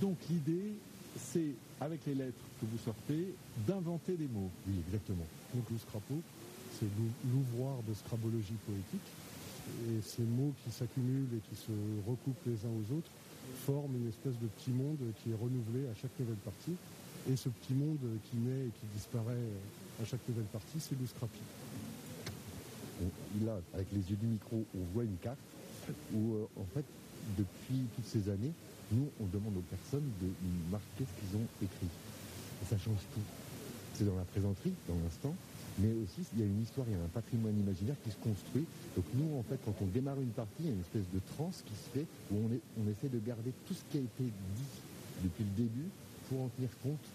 Donc 0.00 0.16
l'idée, 0.28 0.74
c'est, 1.16 1.54
avec 1.80 2.00
les 2.06 2.14
lettres 2.14 2.44
que 2.60 2.66
vous 2.66 2.78
sortez, 2.84 3.32
d'inventer 3.66 4.16
des 4.16 4.26
mots. 4.26 4.50
Oui, 4.66 4.74
exactement. 4.88 5.24
Donc 5.54 5.64
le 5.70 5.78
Scrapo, 5.78 6.14
c'est 6.78 6.86
l'ou- 6.98 7.14
l'ouvroir 7.32 7.76
de 7.88 7.94
scrabologie 7.94 8.58
poétique. 8.66 9.08
Et 9.88 10.00
ces 10.02 10.22
mots 10.22 10.52
qui 10.64 10.70
s'accumulent 10.72 11.28
et 11.36 11.42
qui 11.48 11.56
se 11.60 11.72
recoupent 12.08 12.46
les 12.46 12.58
uns 12.66 12.72
aux 12.74 12.88
autres 12.98 13.10
forment 13.66 13.96
une 13.96 14.08
espèce 14.08 14.38
de 14.40 14.46
petit 14.46 14.70
monde 14.70 14.98
qui 15.22 15.30
est 15.30 15.34
renouvelé 15.34 15.86
à 15.88 15.94
chaque 15.94 16.12
nouvelle 16.18 16.42
partie. 16.44 16.74
Et 17.30 17.36
ce 17.36 17.48
petit 17.48 17.74
monde 17.74 17.98
qui 18.30 18.36
naît 18.36 18.66
et 18.66 18.72
qui 18.80 18.86
disparaît 18.94 19.48
à 20.00 20.04
chaque 20.04 20.20
nouvelle 20.28 20.46
partie, 20.46 20.80
c'est 20.80 20.98
le 20.98 21.06
Scrappy. 21.06 21.40
Là, 23.44 23.60
avec 23.74 23.86
les 23.92 24.10
yeux 24.10 24.16
du 24.16 24.26
micro, 24.26 24.64
on 24.74 24.84
voit 24.94 25.04
une 25.04 25.16
carte 25.22 25.38
où, 26.12 26.34
euh, 26.34 26.46
en 26.56 26.64
fait, 26.74 26.84
depuis 27.36 27.84
toutes 27.94 28.06
ces 28.06 28.28
années, 28.30 28.52
nous, 28.92 29.08
on 29.20 29.26
demande 29.26 29.56
aux 29.56 29.68
personnes 29.68 30.08
de 30.20 30.28
marquer 30.70 31.04
ce 31.04 31.20
qu'ils 31.20 31.36
ont 31.36 31.46
écrit. 31.62 31.90
Et 32.62 32.66
ça 32.66 32.78
change 32.78 33.00
tout. 33.14 33.20
C'est 33.94 34.04
dans 34.04 34.16
la 34.16 34.24
plaisanterie, 34.24 34.72
dans 34.88 34.96
l'instant, 35.04 35.34
mais 35.78 35.92
aussi 36.02 36.26
il 36.34 36.40
y 36.40 36.42
a 36.42 36.46
une 36.46 36.62
histoire, 36.62 36.86
il 36.88 36.94
y 36.94 37.00
a 37.00 37.04
un 37.04 37.14
patrimoine 37.14 37.58
imaginaire 37.58 37.96
qui 38.02 38.10
se 38.10 38.18
construit. 38.18 38.66
Donc 38.96 39.04
nous, 39.14 39.38
en 39.38 39.42
fait, 39.42 39.58
quand 39.64 39.74
on 39.80 39.86
démarre 39.86 40.20
une 40.20 40.34
partie, 40.34 40.66
il 40.66 40.66
y 40.66 40.70
a 40.70 40.72
une 40.74 40.82
espèce 40.82 41.06
de 41.14 41.20
transe 41.34 41.62
qui 41.66 41.74
se 41.74 41.88
fait 41.94 42.06
où 42.32 42.36
on, 42.42 42.90
essaie 42.90 43.08
de 43.08 43.20
garder 43.22 43.52
tout 43.66 43.74
ce 43.74 43.82
qui 43.90 43.98
a 43.98 44.02
été 44.02 44.24
dit 44.26 44.72
depuis 45.22 45.44
le 45.44 45.54
début 45.54 45.88
pour 46.28 46.42
en 46.42 46.48
tenir 46.56 46.70
compte 46.82 47.06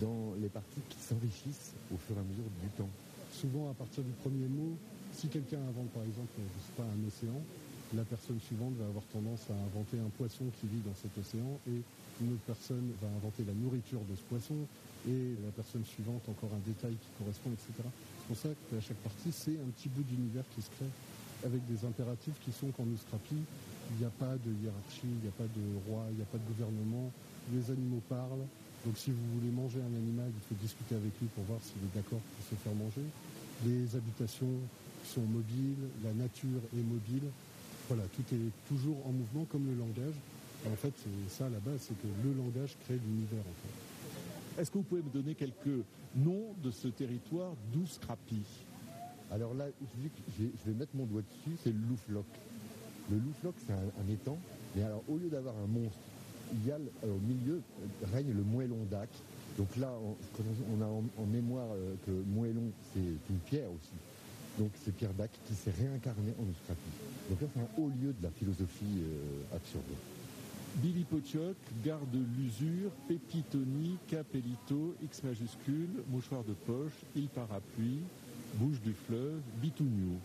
dans 0.00 0.36
les 0.40 0.48
parties 0.48 0.84
qui 0.88 1.00
s'enrichissent 1.00 1.72
au 1.92 1.96
fur 1.96 2.16
et 2.16 2.20
à 2.20 2.26
mesure 2.28 2.48
du 2.62 2.68
temps. 2.76 2.92
Souvent, 3.32 3.70
à 3.70 3.74
partir 3.74 4.04
du 4.04 4.12
premier 4.20 4.46
mot, 4.48 4.76
si 5.12 5.28
quelqu'un 5.28 5.60
invente 5.68 5.88
par 5.90 6.04
exemple, 6.04 6.30
je 6.38 6.60
sais 6.60 6.76
pas, 6.76 6.84
un 6.84 7.00
océan, 7.08 7.40
la 7.94 8.04
personne 8.04 8.40
suivante 8.40 8.74
va 8.78 8.86
avoir 8.86 9.04
tendance 9.12 9.46
à 9.50 9.54
inventer 9.70 9.98
un 10.02 10.10
poisson 10.18 10.44
qui 10.60 10.66
vit 10.66 10.82
dans 10.82 10.94
cet 10.98 11.14
océan 11.18 11.46
et 11.70 11.78
une 12.20 12.32
autre 12.32 12.46
personne 12.46 12.90
va 13.00 13.08
inventer 13.08 13.44
la 13.46 13.54
nourriture 13.54 14.00
de 14.10 14.16
ce 14.16 14.22
poisson 14.26 14.66
et 15.08 15.36
la 15.44 15.52
personne 15.52 15.84
suivante 15.84 16.22
encore 16.28 16.50
un 16.54 16.64
détail 16.64 16.96
qui 16.96 17.10
correspond, 17.18 17.50
etc. 17.52 17.84
C'est 17.84 18.28
pour 18.28 18.36
ça 18.36 18.48
qu'à 18.48 18.80
chaque 18.80 19.02
partie, 19.04 19.32
c'est 19.32 19.58
un 19.60 19.68
petit 19.76 19.88
bout 19.88 20.02
d'univers 20.02 20.44
qui 20.54 20.62
se 20.62 20.70
crée 20.72 20.92
avec 21.44 21.60
des 21.68 21.84
impératifs 21.84 22.36
qui 22.44 22.52
sont 22.52 22.72
qu'en 22.72 22.88
Eustrapi, 22.88 23.36
il 23.36 23.96
n'y 24.00 24.08
a 24.08 24.14
pas 24.16 24.32
de 24.40 24.50
hiérarchie, 24.64 25.04
il 25.04 25.20
n'y 25.20 25.28
a 25.28 25.36
pas 25.36 25.44
de 25.44 25.64
roi, 25.88 26.08
il 26.08 26.16
n'y 26.16 26.24
a 26.24 26.30
pas 26.32 26.40
de 26.40 26.48
gouvernement, 26.48 27.12
les 27.52 27.68
animaux 27.70 28.00
parlent. 28.08 28.48
Donc 28.84 28.96
si 28.96 29.12
vous 29.12 29.24
voulez 29.36 29.52
manger 29.52 29.80
un 29.80 29.94
animal, 29.96 30.28
il 30.32 30.44
faut 30.48 30.56
discuter 30.60 30.96
avec 30.96 31.12
lui 31.20 31.28
pour 31.36 31.44
voir 31.44 31.60
s'il 31.60 31.80
est 31.84 31.94
d'accord 31.94 32.20
pour 32.20 32.44
se 32.48 32.56
faire 32.56 32.74
manger. 32.74 33.04
Les 33.64 33.96
habitations 33.96 34.56
sont 35.04 35.24
mobiles, 35.28 35.84
la 36.02 36.12
nature 36.12 36.64
est 36.72 36.84
mobile. 36.84 37.28
Voilà, 37.88 38.04
tout 38.16 38.24
est 38.32 38.48
toujours 38.68 38.96
en 39.04 39.12
mouvement 39.12 39.44
comme 39.52 39.68
le 39.68 39.76
langage. 39.76 40.16
En 40.64 40.76
fait, 40.76 40.92
c'est 40.96 41.28
ça 41.28 41.44
la 41.52 41.60
base, 41.60 41.92
c'est 41.92 41.96
que 42.00 42.08
le 42.24 42.32
langage 42.32 42.76
crée 42.84 42.96
l'univers. 42.96 43.44
Est-ce 44.58 44.70
que 44.70 44.78
vous 44.78 44.84
pouvez 44.84 45.02
me 45.02 45.10
donner 45.10 45.34
quelques 45.34 45.84
noms 46.14 46.54
de 46.62 46.70
ce 46.70 46.86
territoire 46.86 47.54
d'où 47.72 47.86
Scrappy? 47.86 48.42
Alors 49.32 49.52
là, 49.52 49.66
je 49.98 50.70
vais 50.70 50.78
mettre 50.78 50.94
mon 50.94 51.06
doigt 51.06 51.22
dessus, 51.22 51.56
c'est 51.64 51.72
le 51.72 51.80
loufloc. 51.88 52.26
Le 53.10 53.18
loufloc, 53.18 53.54
c'est 53.66 53.72
un, 53.72 54.12
étang, 54.12 54.38
mais 54.76 54.82
alors 54.82 55.02
au 55.08 55.16
lieu 55.16 55.28
d'avoir 55.28 55.54
un 55.56 55.66
monstre, 55.66 55.98
il 56.52 56.68
y 56.68 56.70
a 56.70 56.76
euh, 56.76 57.16
au 57.16 57.18
milieu 57.18 57.56
euh, 57.56 58.06
règne 58.12 58.32
le 58.32 58.42
moellon 58.42 58.84
d'Ac. 58.88 59.08
Donc 59.58 59.76
là, 59.76 59.92
on, 59.98 60.82
a 60.82 60.86
en, 60.86 61.26
mémoire 61.26 61.68
euh, 61.72 61.94
que 62.06 62.12
moellon, 62.12 62.70
c'est 62.92 63.00
une 63.00 63.38
pierre 63.46 63.70
aussi. 63.70 63.92
Donc 64.58 64.70
c'est 64.84 64.94
Pierre 64.94 65.14
Dac 65.14 65.30
qui 65.46 65.54
s'est 65.54 65.72
réincarné 65.72 66.32
en 66.38 66.48
Eustrapi. 66.48 66.90
Donc 67.28 67.40
là, 67.40 67.48
c'est 67.52 67.60
un 67.60 67.82
haut 67.82 67.88
lieu 67.88 68.12
de 68.12 68.22
la 68.22 68.30
philosophie 68.30 69.02
absurde. 69.52 69.82
Billy 70.76 71.04
Potioc, 71.04 71.56
garde 71.84 72.10
de 72.10 72.18
l'usure, 72.36 72.90
Pépitoni, 73.08 73.96
Capelito, 74.08 74.94
X 75.02 75.22
majuscule, 75.22 76.02
mouchoir 76.10 76.42
de 76.44 76.52
poche, 76.52 76.92
île 77.14 77.28
parapluie, 77.28 78.00
bouche 78.54 78.80
du 78.80 78.92
fleuve, 78.92 79.40
Bitouniou, 79.62 80.18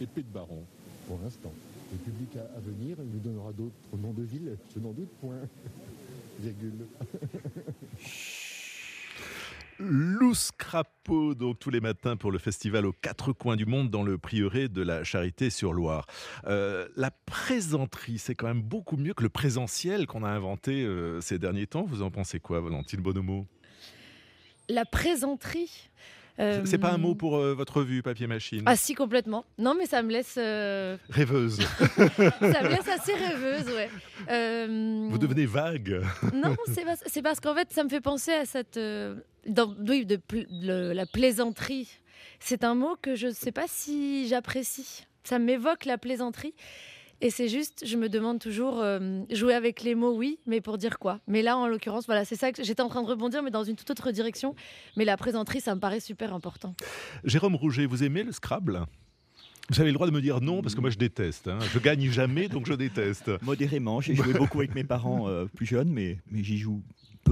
épée 0.00 0.22
de 0.22 0.32
baron. 0.32 0.62
Pour 1.08 1.18
l'instant. 1.22 1.52
le 1.92 1.98
public 1.98 2.36
à, 2.36 2.56
à 2.56 2.60
venir. 2.60 2.96
Il 3.00 3.10
nous 3.10 3.20
donnera 3.20 3.52
d'autres 3.52 3.96
noms 4.00 4.12
de 4.12 4.22
villes, 4.22 4.56
je 4.74 4.80
n'en 4.80 4.92
doute 4.92 5.10
point. 5.20 5.40
Virgule. 6.40 6.86
Lous 9.78 10.50
Crapaud, 10.56 11.34
donc 11.34 11.58
tous 11.58 11.70
les 11.70 11.80
matins 11.80 12.16
pour 12.16 12.32
le 12.32 12.38
festival 12.38 12.86
aux 12.86 12.92
quatre 12.92 13.32
coins 13.32 13.56
du 13.56 13.66
monde 13.66 13.90
dans 13.90 14.02
le 14.02 14.16
prieuré 14.18 14.68
de 14.68 14.82
la 14.82 15.04
Charité 15.04 15.50
sur 15.50 15.72
Loire. 15.72 16.06
Euh, 16.46 16.88
la 16.96 17.10
présenterie, 17.10 18.18
c'est 18.18 18.34
quand 18.34 18.46
même 18.46 18.62
beaucoup 18.62 18.96
mieux 18.96 19.12
que 19.14 19.22
le 19.22 19.28
présentiel 19.28 20.06
qu'on 20.06 20.22
a 20.24 20.28
inventé 20.30 20.82
euh, 20.84 21.20
ces 21.20 21.38
derniers 21.38 21.66
temps. 21.66 21.84
Vous 21.84 22.02
en 22.02 22.10
pensez 22.10 22.40
quoi, 22.40 22.60
Valentine 22.60 23.00
Bonomo? 23.00 23.46
La 24.68 24.84
présenterie 24.84 25.90
euh, 26.40 26.62
C'est 26.64 26.78
pas 26.78 26.92
un 26.92 26.98
mot 26.98 27.14
pour 27.14 27.36
euh, 27.36 27.54
votre 27.54 27.78
revue 27.78 28.02
papier 28.02 28.26
machine? 28.26 28.62
Ah 28.66 28.76
si, 28.76 28.94
complètement. 28.94 29.44
Non, 29.58 29.74
mais 29.78 29.86
ça 29.86 30.02
me 30.02 30.10
laisse... 30.10 30.36
euh, 30.38 30.96
Rêveuse. 31.08 31.60
ça 31.86 32.62
me 32.62 32.68
laisse 32.68 32.88
assez 32.88 33.12
rêveuse, 33.14 33.66
ouais. 33.74 33.90
Euh, 34.30 35.06
Vous 35.10 35.18
devenez 35.18 35.46
vague. 35.46 36.02
Non, 36.34 36.56
c'est 36.66 36.84
parce, 36.84 37.02
c'est 37.06 37.22
parce 37.22 37.40
qu'en 37.40 37.54
fait, 37.54 37.70
ça 37.72 37.84
me 37.84 37.88
fait 37.88 38.00
penser 38.00 38.32
à 38.32 38.44
cette. 38.44 38.78
Dans- 39.48 39.74
oui, 39.88 40.06
de 40.06 40.20
la 40.92 41.06
plaisanterie. 41.06 41.88
C'est 42.40 42.64
un 42.64 42.74
mot 42.74 42.96
que 43.00 43.14
je 43.14 43.28
ne 43.28 43.32
sais 43.32 43.52
pas 43.52 43.66
si 43.68 44.28
j'apprécie. 44.28 45.06
Ça 45.24 45.38
m'évoque 45.38 45.84
la 45.84 45.98
plaisanterie. 45.98 46.54
Et 47.22 47.30
c'est 47.30 47.48
juste, 47.48 47.82
je 47.86 47.96
me 47.96 48.10
demande 48.10 48.38
toujours, 48.40 48.80
euh, 48.82 49.22
jouer 49.30 49.54
avec 49.54 49.82
les 49.82 49.94
mots, 49.94 50.14
oui, 50.14 50.38
mais 50.46 50.60
pour 50.60 50.76
dire 50.76 50.98
quoi 50.98 51.18
Mais 51.26 51.40
là, 51.40 51.56
en 51.56 51.66
l'occurrence, 51.66 52.04
voilà, 52.04 52.26
c'est 52.26 52.36
ça 52.36 52.52
que 52.52 52.62
j'étais 52.62 52.82
en 52.82 52.90
train 52.90 53.02
de 53.02 53.06
rebondir, 53.08 53.42
mais 53.42 53.50
dans 53.50 53.64
une 53.64 53.74
toute 53.74 53.90
autre 53.90 54.10
direction. 54.10 54.54
Mais 54.98 55.06
la 55.06 55.16
plaisanterie, 55.16 55.62
ça 55.62 55.74
me 55.74 55.80
paraît 55.80 56.00
super 56.00 56.34
important. 56.34 56.74
Jérôme 57.24 57.54
Rouget, 57.56 57.86
vous 57.86 58.04
aimez 58.04 58.22
le 58.22 58.32
Scrabble? 58.32 58.84
Vous 59.70 59.80
avez 59.80 59.88
le 59.90 59.94
droit 59.94 60.06
de 60.06 60.12
me 60.12 60.20
dire 60.20 60.42
non, 60.42 60.60
parce 60.62 60.74
que 60.74 60.80
moi 60.82 60.90
je 60.90 60.98
déteste. 60.98 61.48
hein. 61.48 61.58
Je 61.72 61.78
gagne 61.78 62.08
jamais, 62.10 62.48
donc 62.48 62.66
je 62.66 62.74
déteste. 62.74 63.30
Modérément, 63.42 64.00
j'ai 64.02 64.14
joué 64.14 64.34
beaucoup 64.34 64.58
avec 64.58 64.74
mes 64.74 64.84
parents 64.84 65.26
euh, 65.26 65.46
plus 65.46 65.66
jeunes, 65.66 65.88
mais, 65.88 66.18
mais 66.30 66.44
j'y 66.44 66.58
joue 66.58 66.82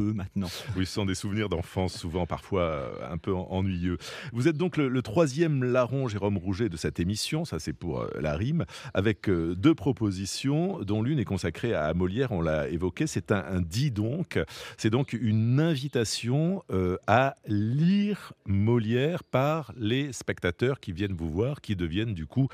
maintenant. 0.00 0.48
Oui, 0.76 0.86
ce 0.86 0.92
sont 0.94 1.04
des 1.06 1.14
souvenirs 1.14 1.48
d'enfance, 1.48 1.96
souvent 1.98 2.26
parfois 2.26 2.62
euh, 2.62 3.12
un 3.12 3.18
peu 3.18 3.34
en- 3.34 3.46
ennuyeux. 3.50 3.98
Vous 4.32 4.48
êtes 4.48 4.56
donc 4.56 4.76
le, 4.76 5.02
troisième 5.02 5.64
larron, 5.64 6.08
Jérôme 6.08 6.36
Rouget, 6.38 6.68
de 6.68 6.76
cette 6.76 7.00
émission, 7.00 7.44
ça 7.44 7.58
c'est 7.58 7.72
pour 7.72 8.00
euh, 8.02 8.08
la 8.20 8.36
rime, 8.36 8.64
avec 8.94 9.28
euh, 9.28 9.54
deux 9.54 9.74
propositions, 9.74 10.80
dont 10.82 11.02
l'une 11.02 11.18
est 11.18 11.24
consacrée 11.24 11.74
à 11.74 11.92
Molière, 11.94 12.32
on 12.32 12.40
l'a 12.40 12.68
évoqué, 12.68 13.06
c'est 13.06 13.32
un, 13.32 13.44
un 13.44 13.60
dit 13.60 13.90
donc. 13.90 14.38
C'est 14.76 14.90
donc 14.90 15.12
une 15.12 15.60
invitation 15.60 16.62
à 17.06 17.34
lire 17.46 18.32
Molière 18.46 19.24
par 19.24 19.72
les 19.76 20.12
spectateurs 20.12 20.80
qui 20.80 20.92
viennent 20.92 21.14
vous 21.14 21.30
voir, 21.30 21.60
qui 21.60 21.76
deviennent 21.76 22.14
du 22.14 22.26
coup 22.26 22.48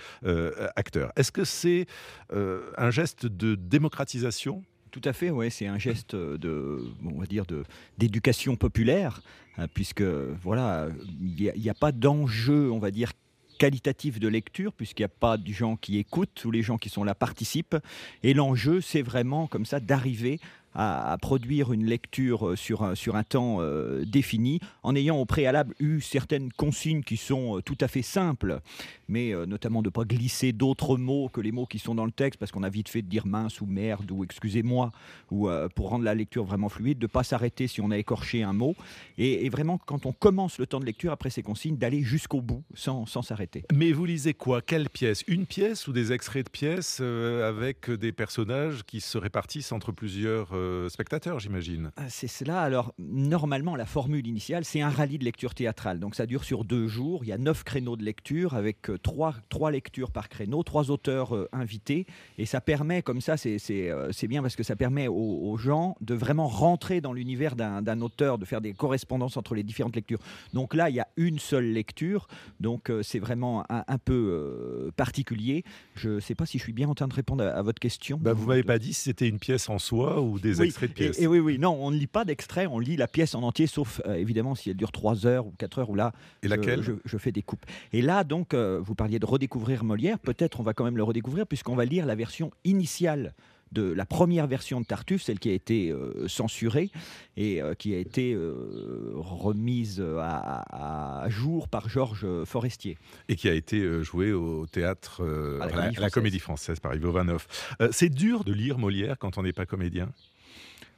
acteurs. 0.76 1.12
Est-ce 1.16 1.33
que 1.33 1.44
c'est 1.44 1.87
un 2.33 2.90
geste 2.90 3.26
de 3.26 3.55
démocratisation? 3.55 4.62
Tout 4.90 5.03
à 5.05 5.12
fait, 5.12 5.31
ouais, 5.31 5.50
c'est 5.50 5.66
un 5.66 5.79
geste 5.79 6.16
de, 6.16 6.85
bon, 7.00 7.12
on 7.14 7.20
va 7.20 7.26
dire, 7.26 7.46
de 7.46 7.64
d'éducation 7.98 8.57
populaire, 8.57 9.22
hein, 9.57 9.66
puisque 9.72 10.03
voilà, 10.03 10.88
il 11.20 11.53
n'y 11.57 11.70
a 11.70 11.74
pas 11.74 11.92
d'enjeu, 11.92 12.70
on 12.72 12.79
va 12.79 12.90
dire 12.90 13.12
qualitatif 13.61 14.18
de 14.18 14.26
lecture 14.26 14.72
puisqu'il 14.72 15.03
n'y 15.03 15.12
a 15.12 15.16
pas 15.20 15.37
de 15.37 15.53
gens 15.53 15.76
qui 15.76 15.98
écoutent, 15.98 16.31
tous 16.35 16.50
les 16.50 16.62
gens 16.62 16.79
qui 16.79 16.88
sont 16.88 17.05
là 17.05 17.14
participent. 17.14 17.76
Et 18.22 18.33
l'enjeu 18.33 18.81
c'est 18.81 19.03
vraiment 19.03 19.46
comme 19.46 19.66
ça 19.66 19.81
d'arriver 19.81 20.40
à, 20.74 21.16
produire 21.20 21.72
une 21.72 21.85
lecture 21.85 22.50
euh, 22.50 22.56
sur 22.56 22.83
un, 22.83 22.94
sur 22.94 23.16
un 23.16 23.24
temps 23.24 23.59
euh, 23.61 24.04
défini 24.04 24.61
en 24.83 24.94
ayant 24.94 25.16
au 25.16 25.24
préalable 25.24 25.74
eu 25.80 26.00
certaines 26.00 26.52
consignes 26.52 27.02
qui 27.02 27.16
sont 27.16 27.59
euh, 27.59 27.62
tout 27.62 27.78
à 27.80 27.88
fait 27.88 28.02
simples 28.02 28.61
mais 29.09 29.35
notamment 29.44 29.83
de 29.83 29.88
ne 29.88 29.90
pas 29.90 30.04
glisser 30.04 30.52
d'autres 30.52 30.96
mots 30.96 31.28
que 31.28 31.40
les 31.40 31.50
mots 31.50 31.66
qui 31.66 31.80
sont 31.80 31.96
dans 31.96 32.04
le 32.04 32.12
texte, 32.12 32.38
parce 32.38 32.52
qu'on 32.52 32.62
a 32.62 32.68
vite 32.68 32.88
fait 32.88 33.02
de 33.02 33.09
dire 33.09 33.26
mince 33.26 33.61
ou 33.61 33.66
merde 33.66 34.09
ou 34.12 34.22
excusez-moi, 34.22 34.92
ou 35.33 35.48
pour 35.74 35.88
rendre 35.88 36.04
la 36.04 36.14
lecture 36.14 36.44
vraiment 36.44 36.68
fluide, 36.68 36.98
de 36.98 37.06
ne 37.06 37.09
pas 37.09 37.24
s'arrêter 37.24 37.66
si 37.66 37.80
on 37.80 37.90
a 37.90 37.98
écorché 37.98 38.44
un 38.44 38.52
mot, 38.52 38.76
et, 39.18 39.48
vraiment 39.48 39.78
quand 39.78 40.06
on 40.06 40.12
commence 40.12 40.61
le 40.61 40.66
temps 40.66 40.78
de 40.78 40.85
lecture 40.85 41.11
après 41.11 41.28
ces 41.28 41.42
consignes, 41.42 41.76
d'aller 41.76 42.02
jusqu'au 42.02 42.40
bout 42.40 42.62
sans 42.76 43.04
s'arrêter. 43.04 43.64
Mais 43.74 43.90
vous 43.90 44.04
lisez 44.04 44.33
quoi? 44.33 44.62
Quelle 44.62 44.88
pièce? 44.88 45.24
Une 45.26 45.44
pièce 45.44 45.88
ou 45.88 45.92
des 45.92 46.12
extraits 46.12 46.46
de 46.46 46.50
pièces 46.50 47.00
avec 47.00 47.90
des 47.90 48.12
personnages 48.12 48.85
qui 48.85 49.00
se 49.00 49.18
répartissent 49.18 49.72
entre 49.72 49.90
plusieurs 49.90 50.54
euh, 50.61 50.88
spectateurs, 50.88 51.38
j'imagine 51.40 51.90
Ah, 51.96 52.09
C'est 52.09 52.27
cela. 52.27 52.61
Alors, 52.61 52.94
normalement, 52.99 53.77
la 53.77 53.87
formule 53.87 54.27
initiale, 54.27 54.64
c'est 54.64 54.81
un 54.81 54.90
rallye 54.90 55.18
de 55.18 55.25
lecture 55.25 55.55
théâtrale. 55.55 55.99
Donc, 55.99 56.14
ça 56.14 56.27
dure 56.27 56.44
sur 56.44 56.64
deux 56.64 56.87
jours. 56.88 57.25
Il 57.25 57.29
y 57.29 57.33
a 57.33 57.38
neuf 57.38 57.64
créneaux 57.64 57.96
de 57.96 58.05
lecture 58.05 58.55
avec 58.55 58.90
euh, 58.90 58.99
trois, 58.99 59.35
trois 59.49 59.70
lectures 59.70 60.11
par 60.11 60.29
créneau, 60.29 60.62
trois 60.62 60.90
auteurs 60.90 61.35
euh, 61.35 61.49
invités. 61.53 62.07
Et 62.38 62.46
ça 62.46 62.61
permet, 62.61 63.03
comme 63.03 63.20
ça, 63.20 63.37
c'est 63.37 64.29
bien 64.29 64.42
parce 64.42 64.57
que 64.57 64.62
ça 64.62 64.77
permet 64.77 65.09
aux, 65.09 65.14
aux 65.14 65.57
gens 65.57 65.96
de 66.01 66.14
vraiment 66.14 66.49
rentrer 66.49 67.01
dans 67.01 67.12
l'univers 67.12 67.57
d'un 67.57 68.01
auteur, 68.01 68.38
de 68.38 68.44
faire 68.44 68.61
des 68.61 68.73
correspondances 68.73 69.37
entre 69.37 69.55
les 69.55 69.62
différentes 69.62 69.96
lectures. 69.96 70.20
Donc 70.53 70.75
là, 70.75 70.90
il 70.90 70.96
y 70.96 71.01
a 71.01 71.09
une 71.16 71.38
seule 71.38 71.73
lecture. 71.73 72.27
Donc, 72.61 72.92
c'est 73.03 73.18
vraiment 73.18 73.64
un, 73.70 73.85
un 73.87 73.99
peu 73.99 74.90
particulier. 74.96 75.64
Je 75.94 76.11
ne 76.11 76.20
sais 76.20 76.35
pas 76.35 76.46
si 76.46 76.59
je 76.59 76.62
suis 76.64 76.73
bien 76.73 76.88
en 76.88 76.94
train 76.94 77.09
de 77.09 77.14
répondre 77.14 77.44
à, 77.44 77.49
à 77.51 77.62
votre 77.62 77.79
question. 77.81 78.18
bah, 78.20 78.33
Vous 78.33 78.46
m'avez 78.46 78.62
pas 78.64 78.79
dit 78.79 78.92
si 78.92 79.03
c'était 79.03 79.29
une 79.29 79.38
pièce 79.38 79.68
en 79.68 79.79
soi 79.79 80.20
ou 80.20 80.38
des 80.38 80.49
Oui, 80.58 80.66
extraits 80.66 80.90
de 80.90 80.94
pièces. 80.94 81.20
Et, 81.20 81.26
oui, 81.26 81.38
oui, 81.38 81.58
non, 81.58 81.76
on 81.80 81.90
ne 81.90 81.96
lit 81.96 82.06
pas 82.06 82.24
d'extrait, 82.24 82.66
on 82.66 82.78
lit 82.78 82.96
la 82.96 83.06
pièce 83.08 83.34
en 83.34 83.42
entier, 83.42 83.66
sauf 83.66 84.00
euh, 84.06 84.14
évidemment 84.14 84.54
si 84.54 84.70
elle 84.70 84.76
dure 84.76 84.92
3 84.92 85.26
heures 85.26 85.46
ou 85.46 85.52
4 85.58 85.78
heures, 85.80 85.90
ou 85.90 85.94
là, 85.94 86.12
Et 86.42 86.48
je- 86.48 86.50
laquelle? 86.50 86.82
je, 86.82 86.92
je 87.04 87.18
fais 87.18 87.32
des 87.32 87.42
coupes. 87.42 87.64
Et 87.92 88.02
là, 88.02 88.24
donc, 88.24 88.54
euh, 88.54 88.80
vous 88.82 88.94
parliez 88.94 89.18
de 89.18 89.26
redécouvrir 89.26 89.84
Molière, 89.84 90.18
peut-être 90.18 90.60
on 90.60 90.62
va 90.62 90.74
quand 90.74 90.84
même 90.84 90.96
le 90.96 91.04
redécouvrir, 91.04 91.46
puisqu'on 91.46 91.76
va 91.76 91.84
lire 91.84 92.06
la 92.06 92.14
version 92.14 92.50
initiale 92.64 93.34
de 93.72 93.92
la 93.92 94.04
première 94.04 94.48
version 94.48 94.80
de 94.80 94.84
Tartuffe, 94.84 95.22
celle 95.22 95.38
qui 95.38 95.48
a 95.48 95.52
été 95.52 95.90
euh, 95.92 96.26
censurée 96.26 96.90
et 97.36 97.62
euh, 97.62 97.74
qui 97.74 97.94
a 97.94 97.98
été 97.98 98.32
euh, 98.34 99.12
remise 99.14 100.02
à, 100.18 101.24
jour 101.28 101.68
par 101.68 101.88
Georges 101.88 102.26
Forestier. 102.46 102.98
Et 103.28 103.36
qui 103.36 103.48
a 103.48 103.54
été 103.54 103.78
euh, 103.80 104.02
joué 104.02 104.32
au 104.32 104.66
théâtre, 104.66 105.22
À 105.60 105.66
la 105.66 105.72
à 105.72 105.86
la 105.86 105.92
Française. 105.92 106.10
Comédie 106.12 106.38
Française 106.40 106.80
par 106.80 106.94
Ivo 106.96 107.12
Vanoff. 107.12 107.46
C'est 107.92 108.08
dur 108.08 108.42
de 108.42 108.52
lire 108.52 108.76
Molière 108.78 109.16
quand 109.18 109.38
on 109.38 109.42
n'est 109.44 109.52
pas 109.52 109.66
comédien? 109.66 110.08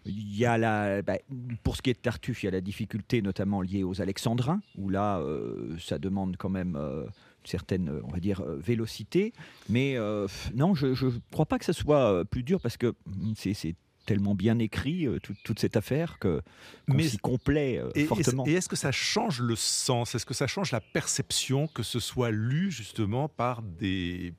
Il 0.05 0.37
y 0.37 0.45
a 0.45 0.59
la, 0.59 1.03
bah, 1.03 1.17
pour 1.63 1.77
ce 1.77 1.83
qui 1.83 1.91
est 1.91 1.95
de 1.95 1.99
Tartuffe, 1.99 2.43
il 2.43 2.47
y 2.47 2.49
a 2.49 2.53
la 2.53 2.61
difficulté 2.61 3.23
notamment 3.23 3.61
liée 3.63 3.85
aux 3.85 4.01
Alexandrins, 4.01 4.61
où 4.77 4.89
là, 4.91 5.19
euh, 5.21 5.77
ça 5.79 5.99
demande 5.99 6.37
quand 6.37 6.49
même 6.49 6.75
euh, 6.77 7.05
une 7.05 7.11
certaine, 7.47 7.89
euh, 7.89 8.01
on 8.05 8.09
va 8.09 8.19
dire, 8.19 8.41
euh, 8.41 8.57
vélocité. 8.59 9.33
Mais 9.69 9.97
euh, 9.97 10.27
non, 10.55 10.75
je 10.75 10.89
ne 10.89 11.11
crois 11.31 11.47
pas 11.47 11.59
que 11.59 11.65
ce 11.65 11.73
soit 11.73 12.13
euh, 12.13 12.25
plus 12.25 12.43
dur 12.43 12.61
parce 12.61 12.77
que 12.77 12.95
mm, 13.07 13.33
c'est 13.55 13.77
tellement 14.05 14.35
bien 14.35 14.59
écrit, 14.59 15.07
euh, 15.07 15.21
tout- 15.21 15.37
toute 15.45 15.61
cette 15.61 15.77
affaire, 15.77 16.19
que 16.19 16.43
Mais- 16.89 17.05
s'y 17.05 17.19
complaît 17.19 17.79
euh, 17.79 17.91
Et, 17.95 18.01
et- 18.01 18.05
fortement. 18.07 18.45
et 18.49 18.55
est-ce 18.55 18.69
que 18.69 18.75
ça 18.75 18.91
change 18.91 19.41
le 19.41 19.55
sens? 19.55 20.17
Est-ce 20.17 20.27
que 20.27 20.35
ça 20.35 20.49
change 20.49 20.73
la 20.73 20.81
perception 20.81 21.69
que 21.69 21.85
ce 21.85 22.01
soit 22.01 22.33
lu 22.33 22.73
justement 22.73 23.29
par 23.29 23.63
des 23.63 24.35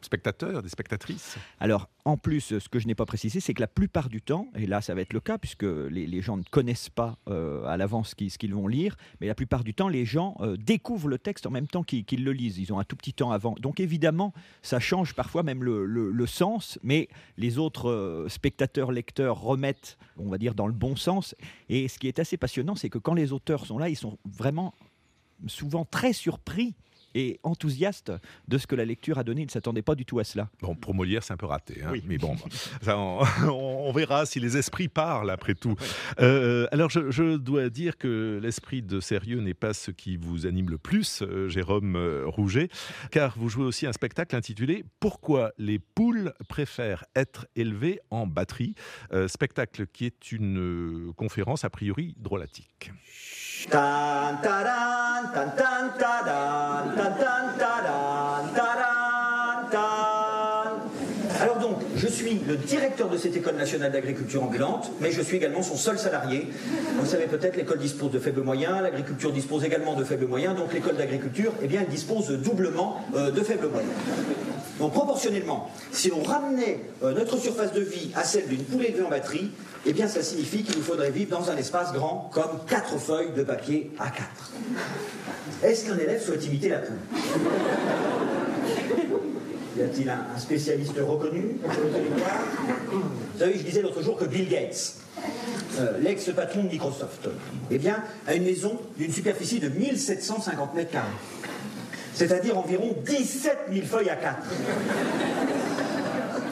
spectateurs, 0.00 0.62
des 0.62 0.68
spectatrices 0.68 1.36
Alors, 1.60 1.88
en 2.04 2.16
plus, 2.16 2.58
ce 2.58 2.68
que 2.68 2.78
je 2.78 2.86
n'ai 2.86 2.94
pas 2.94 3.06
précisé, 3.06 3.40
c'est 3.40 3.54
que 3.54 3.60
la 3.60 3.66
plupart 3.66 4.08
du 4.08 4.22
temps, 4.22 4.48
et 4.54 4.66
là 4.66 4.80
ça 4.80 4.94
va 4.94 5.00
être 5.00 5.12
le 5.12 5.20
cas, 5.20 5.38
puisque 5.38 5.64
les, 5.64 6.22
gens 6.22 6.36
ne 6.36 6.44
connaissent 6.44 6.88
pas 6.88 7.18
euh, 7.28 7.64
à 7.64 7.76
l'avance 7.76 8.14
ce 8.16 8.38
qu'ils 8.38 8.54
vont 8.54 8.68
lire, 8.68 8.96
mais 9.20 9.26
la 9.26 9.34
plupart 9.34 9.64
du 9.64 9.74
temps, 9.74 9.88
les 9.88 10.04
gens 10.04 10.36
euh, 10.40 10.56
découvrent 10.56 11.08
le 11.08 11.18
texte 11.18 11.46
en 11.46 11.50
même 11.50 11.66
temps 11.66 11.82
qu'ils 11.82 12.24
le 12.24 12.32
lisent. 12.32 12.58
Ils 12.58 12.72
ont 12.72 12.78
un 12.78 12.84
tout 12.84 12.96
petit 12.96 13.12
temps 13.12 13.32
avant. 13.32 13.54
Donc 13.60 13.80
évidemment, 13.80 14.32
ça 14.62 14.78
change 14.78 15.14
parfois 15.14 15.42
même 15.42 15.64
le 15.64 16.26
sens, 16.26 16.78
mais 16.82 17.08
les 17.36 17.58
autres 17.58 17.90
euh, 17.90 18.28
spectateurs, 18.28 18.92
lecteurs 18.92 19.40
remettent, 19.40 19.98
on 20.16 20.28
va 20.28 20.38
dire, 20.38 20.54
dans 20.54 20.66
le 20.66 20.72
bon 20.72 20.96
sens. 20.96 21.34
Et 21.68 21.88
ce 21.88 21.98
qui 21.98 22.08
est 22.08 22.18
assez 22.18 22.36
passionnant, 22.36 22.74
c'est 22.74 22.90
que 22.90 22.98
quand 22.98 23.14
les 23.14 23.32
auteurs 23.32 23.66
sont 23.66 23.78
là, 23.78 23.88
ils 23.88 23.96
sont 23.96 24.18
vraiment 24.24 24.74
souvent 25.46 25.84
très 25.84 26.12
surpris 26.12 26.74
et 27.14 27.38
enthousiastes 27.42 28.12
de 28.48 28.58
ce 28.58 28.66
que 28.66 28.74
la 28.74 28.84
lecture 28.84 29.18
a 29.18 29.24
donné. 29.24 29.42
Ils 29.42 29.46
ne 29.46 29.50
s'attendaient 29.50 29.82
pas 29.82 29.94
du 29.94 30.04
tout 30.04 30.18
à 30.18 30.24
cela. 30.24 30.48
Bon, 30.60 30.74
pour 30.74 30.94
Molière, 30.94 31.22
c'est 31.22 31.32
un 31.32 31.36
peu 31.36 31.46
raté. 31.46 31.82
hein. 31.84 31.88
Oui. 31.92 32.02
Mais 32.06 32.18
bon, 32.18 32.36
ça, 32.82 32.98
on, 32.98 33.20
on 33.48 33.92
verra 33.92 34.26
si 34.26 34.40
les 34.40 34.56
esprits 34.56 34.88
parlent 34.88 35.30
après 35.30 35.54
tout. 35.54 35.76
Euh, 36.20 36.66
alors, 36.72 36.90
je, 36.90 37.10
je 37.10 37.36
dois 37.36 37.68
dire 37.70 37.96
que 37.98 38.38
l'esprit 38.42 38.82
de 38.82 39.00
sérieux 39.00 39.40
n'est 39.40 39.54
pas 39.54 39.72
ce 39.74 39.90
qui 39.90 40.16
vous 40.16 40.46
anime 40.46 40.70
le 40.70 40.78
plus, 40.78 41.22
euh, 41.22 41.48
Jérôme 41.48 41.96
euh, 41.96 42.24
Rouget, 42.26 42.68
car 43.10 43.34
vous 43.38 43.48
jouez 43.48 43.64
aussi 43.64 43.86
un 43.86 43.92
spectacle 43.92 44.34
intitulé 44.36 44.84
Pourquoi 45.00 45.52
les 45.58 45.78
poules 45.78 46.32
préfèrent 46.48 47.04
être 47.14 47.46
élevées 47.56 48.00
en 48.10 48.26
batterie 48.26 48.74
Euh, 49.12 49.28
Spectacle 49.28 49.86
qui 49.86 50.04
est 50.06 50.32
une 50.32 51.12
conférence 51.16 51.64
a 51.64 51.70
priori 51.70 52.14
drôlatique. 52.18 52.92
Tan, 53.70 54.36
taran, 54.42 55.32
tan, 55.32 55.50
tan, 55.56 55.98
taran, 55.98 56.94
Alors 61.40 61.58
donc, 61.58 61.76
je 61.96 62.06
suis 62.06 62.40
le 62.48 62.56
directeur 62.56 63.08
de 63.08 63.18
cette 63.18 63.36
école 63.36 63.56
nationale 63.56 63.92
d'agriculture 63.92 64.42
ambulante, 64.42 64.90
mais 65.00 65.10
je 65.12 65.20
suis 65.20 65.36
également 65.36 65.62
son 65.62 65.76
seul 65.76 65.98
salarié. 65.98 66.48
Vous 66.98 67.06
savez 67.06 67.26
peut-être, 67.26 67.56
l'école 67.56 67.78
dispose 67.78 68.10
de 68.10 68.18
faibles 68.18 68.42
moyens, 68.42 68.80
l'agriculture 68.82 69.32
dispose 69.32 69.64
également 69.64 69.94
de 69.94 70.04
faibles 70.04 70.26
moyens, 70.26 70.56
donc 70.56 70.72
l'école 70.72 70.96
d'agriculture, 70.96 71.52
eh 71.62 71.68
bien, 71.68 71.82
elle 71.82 71.88
dispose 71.88 72.30
doublement 72.30 73.02
euh, 73.14 73.30
de 73.30 73.40
faibles 73.42 73.68
moyens. 73.68 73.92
Donc 74.78 74.92
proportionnellement, 74.92 75.70
si 75.90 76.12
on 76.12 76.22
ramenait 76.22 76.80
euh, 77.02 77.14
notre 77.14 77.38
surface 77.38 77.72
de 77.72 77.80
vie 77.80 78.10
à 78.14 78.24
celle 78.24 78.46
d'une 78.46 78.62
poule 78.62 78.84
élevée 78.84 79.02
en 79.02 79.08
batterie, 79.08 79.50
eh 79.86 79.92
bien 79.92 80.06
ça 80.06 80.22
signifie 80.22 80.62
qu'il 80.64 80.76
nous 80.76 80.82
faudrait 80.82 81.10
vivre 81.10 81.38
dans 81.38 81.50
un 81.50 81.56
espace 81.56 81.92
grand 81.92 82.30
comme 82.32 82.60
quatre 82.68 82.98
feuilles 82.98 83.32
de 83.34 83.42
papier 83.42 83.90
A4. 83.98 85.64
Est-ce 85.64 85.86
qu'un 85.86 85.98
élève 85.98 86.22
souhaite 86.22 86.44
imiter 86.44 86.68
la 86.68 86.78
poule? 86.78 86.96
Y 89.78 89.82
a-t-il 89.82 90.08
un, 90.08 90.38
spécialiste 90.38 90.98
reconnu? 90.98 91.58
Vous 92.92 93.38
savez, 93.38 93.58
je 93.58 93.62
disais 93.62 93.82
l'autre 93.82 94.02
jour 94.02 94.16
que 94.16 94.24
Bill 94.24 94.48
Gates, 94.48 94.94
euh, 95.78 95.98
l'ex-patron 96.00 96.64
de 96.64 96.68
Microsoft, 96.68 97.28
eh 97.70 97.78
bien, 97.78 98.02
a 98.26 98.34
une 98.34 98.44
maison 98.44 98.78
d'une 98.96 99.12
superficie 99.12 99.60
de 99.60 99.68
1750 99.68 100.74
mètres 100.74 100.92
carrés. 100.92 101.06
C'est-à-dire 102.16 102.56
environ 102.56 102.96
17 103.04 103.66
000 103.70 103.86
feuilles 103.86 104.08
à 104.08 104.16
4. 104.16 104.38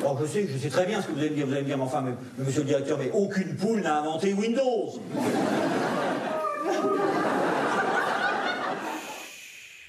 Bon, 0.02 0.18
je 0.20 0.26
sais, 0.26 0.46
je 0.46 0.58
sais 0.58 0.68
très 0.68 0.84
bien 0.84 1.00
ce 1.00 1.06
que 1.06 1.12
vous 1.12 1.20
allez 1.20 1.30
me 1.30 1.36
dire. 1.36 1.46
Vous 1.46 1.52
allez 1.52 1.62
me 1.62 1.66
dire, 1.66 1.78
mais 1.78 1.84
enfin, 1.84 2.04
monsieur 2.36 2.60
le 2.60 2.66
directeur, 2.66 2.98
mais 2.98 3.10
aucune 3.14 3.56
poule 3.56 3.80
n'a 3.80 4.00
inventé 4.00 4.34
Windows. 4.34 5.00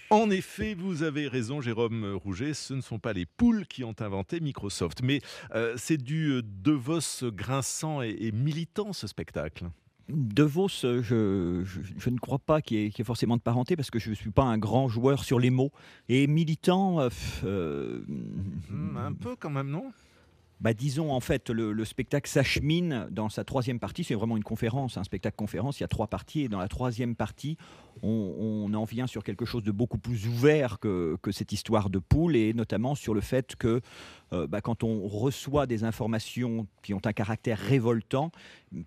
En 0.09 0.29
effet, 0.29 0.75
vous 0.75 1.03
avez 1.03 1.27
raison, 1.27 1.59
Jérôme 1.59 2.17
Rouget, 2.23 2.53
ce 2.53 2.73
ne 2.73 2.79
sont 2.79 2.99
pas 2.99 3.11
les 3.11 3.25
poules 3.25 3.67
qui 3.67 3.83
ont 3.83 3.95
inventé 3.99 4.39
Microsoft, 4.39 5.01
mais 5.03 5.19
euh, 5.55 5.73
c'est 5.75 5.97
du 5.97 6.35
euh, 6.35 6.41
De 6.41 6.71
Vos 6.71 6.99
grinçant 7.33 8.01
et 8.01 8.31
militant 8.31 8.93
ce 8.93 9.07
spectacle. 9.07 9.65
De 10.07 10.43
Vos, 10.43 10.67
euh, 10.83 11.01
je, 11.01 11.63
je- 11.65 11.81
je 11.97 12.09
ne 12.11 12.19
crois 12.19 12.37
pas 12.37 12.61
qu'il 12.61 12.77
y, 12.77 12.85
ait- 12.85 12.89
qu'il 12.91 12.99
y 12.99 13.01
ait 13.01 13.05
forcément 13.05 13.37
de 13.37 13.41
parenté 13.41 13.75
parce 13.75 13.89
que 13.89 13.97
je 13.97 14.11
ne 14.11 14.15
suis 14.15 14.29
pas 14.29 14.43
un 14.43 14.57
grand 14.59 14.87
joueur 14.87 15.23
sur 15.23 15.39
les 15.39 15.49
mots. 15.49 15.71
Et 16.09 16.27
militant, 16.27 16.99
euh, 16.99 17.09
euh, 17.43 18.01
un 18.97 19.13
peu 19.13 19.35
quand 19.39 19.49
même, 19.49 19.69
non? 19.69 19.91
Bah, 20.61 20.73
disons 20.73 21.11
en 21.11 21.19
fait, 21.19 21.49
le, 21.49 21.73
le 21.73 21.85
spectacle 21.85 22.29
s'achemine 22.29 23.07
dans 23.11 23.29
sa 23.29 23.43
troisième 23.43 23.79
partie. 23.79 24.03
C'est 24.03 24.13
vraiment 24.15 24.37
une 24.37 24.43
conférence, 24.43 24.97
un 24.97 25.03
spectacle 25.03 25.35
conférence. 25.35 25.79
Il 25.79 25.83
y 25.83 25.85
a 25.85 25.89
trois 25.89 26.07
parties 26.07 26.41
et 26.41 26.49
dans 26.49 26.59
la 26.59 26.67
troisième 26.69 27.15
partie, 27.15 27.57
on, 28.03 28.73
en 28.73 28.83
vient 28.83 29.07
sur 29.07 29.23
quelque 29.23 29.45
chose 29.45 29.63
de 29.63 29.71
beaucoup 29.71 29.97
plus 29.97 30.27
ouvert 30.27 30.79
que, 30.79 31.17
cette 31.31 31.51
histoire 31.51 31.89
de 31.89 31.99
poule 31.99 32.35
et 32.35 32.53
notamment 32.53 32.95
sur 32.95 33.13
le 33.13 33.21
fait 33.21 33.55
que 33.55 33.81
euh, 34.33 34.47
bah, 34.47 34.61
quand 34.61 34.83
on 34.83 35.07
reçoit 35.07 35.65
des 35.65 35.83
informations 35.83 36.67
qui 36.81 36.93
ont 36.93 37.01
un 37.05 37.13
caractère 37.13 37.57
révoltant, 37.57 38.31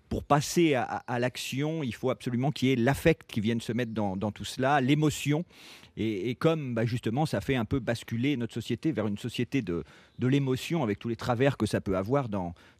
pour 0.07 0.23
passer 0.23 0.75
à, 0.75 1.19
l'action, 1.19 1.83
il 1.83 1.93
faut 1.93 2.09
absolument 2.09 2.51
qu'il 2.51 2.69
y 2.69 2.71
ait 2.71 2.75
l'affect 2.75 3.29
qui 3.31 3.41
vienne 3.41 3.61
se 3.61 3.71
mettre 3.71 3.91
dans, 3.91 4.31
tout 4.31 4.45
cela, 4.45 4.81
l'émotion. 4.81 5.45
Et, 5.97 6.35
comme 6.35 6.75
bah, 6.75 6.85
justement 6.85 7.25
ça 7.25 7.41
fait 7.41 7.55
un 7.55 7.65
peu 7.65 7.79
basculer 7.79 8.37
notre 8.37 8.53
société 8.53 8.91
vers 8.93 9.07
une 9.07 9.17
société 9.17 9.61
de, 9.61 9.83
l'émotion 10.21 10.83
avec 10.83 10.99
tous 10.99 11.09
les 11.09 11.15
travers 11.15 11.57
que 11.57 11.65
ça 11.65 11.81
peut 11.81 11.97
avoir, 11.97 12.27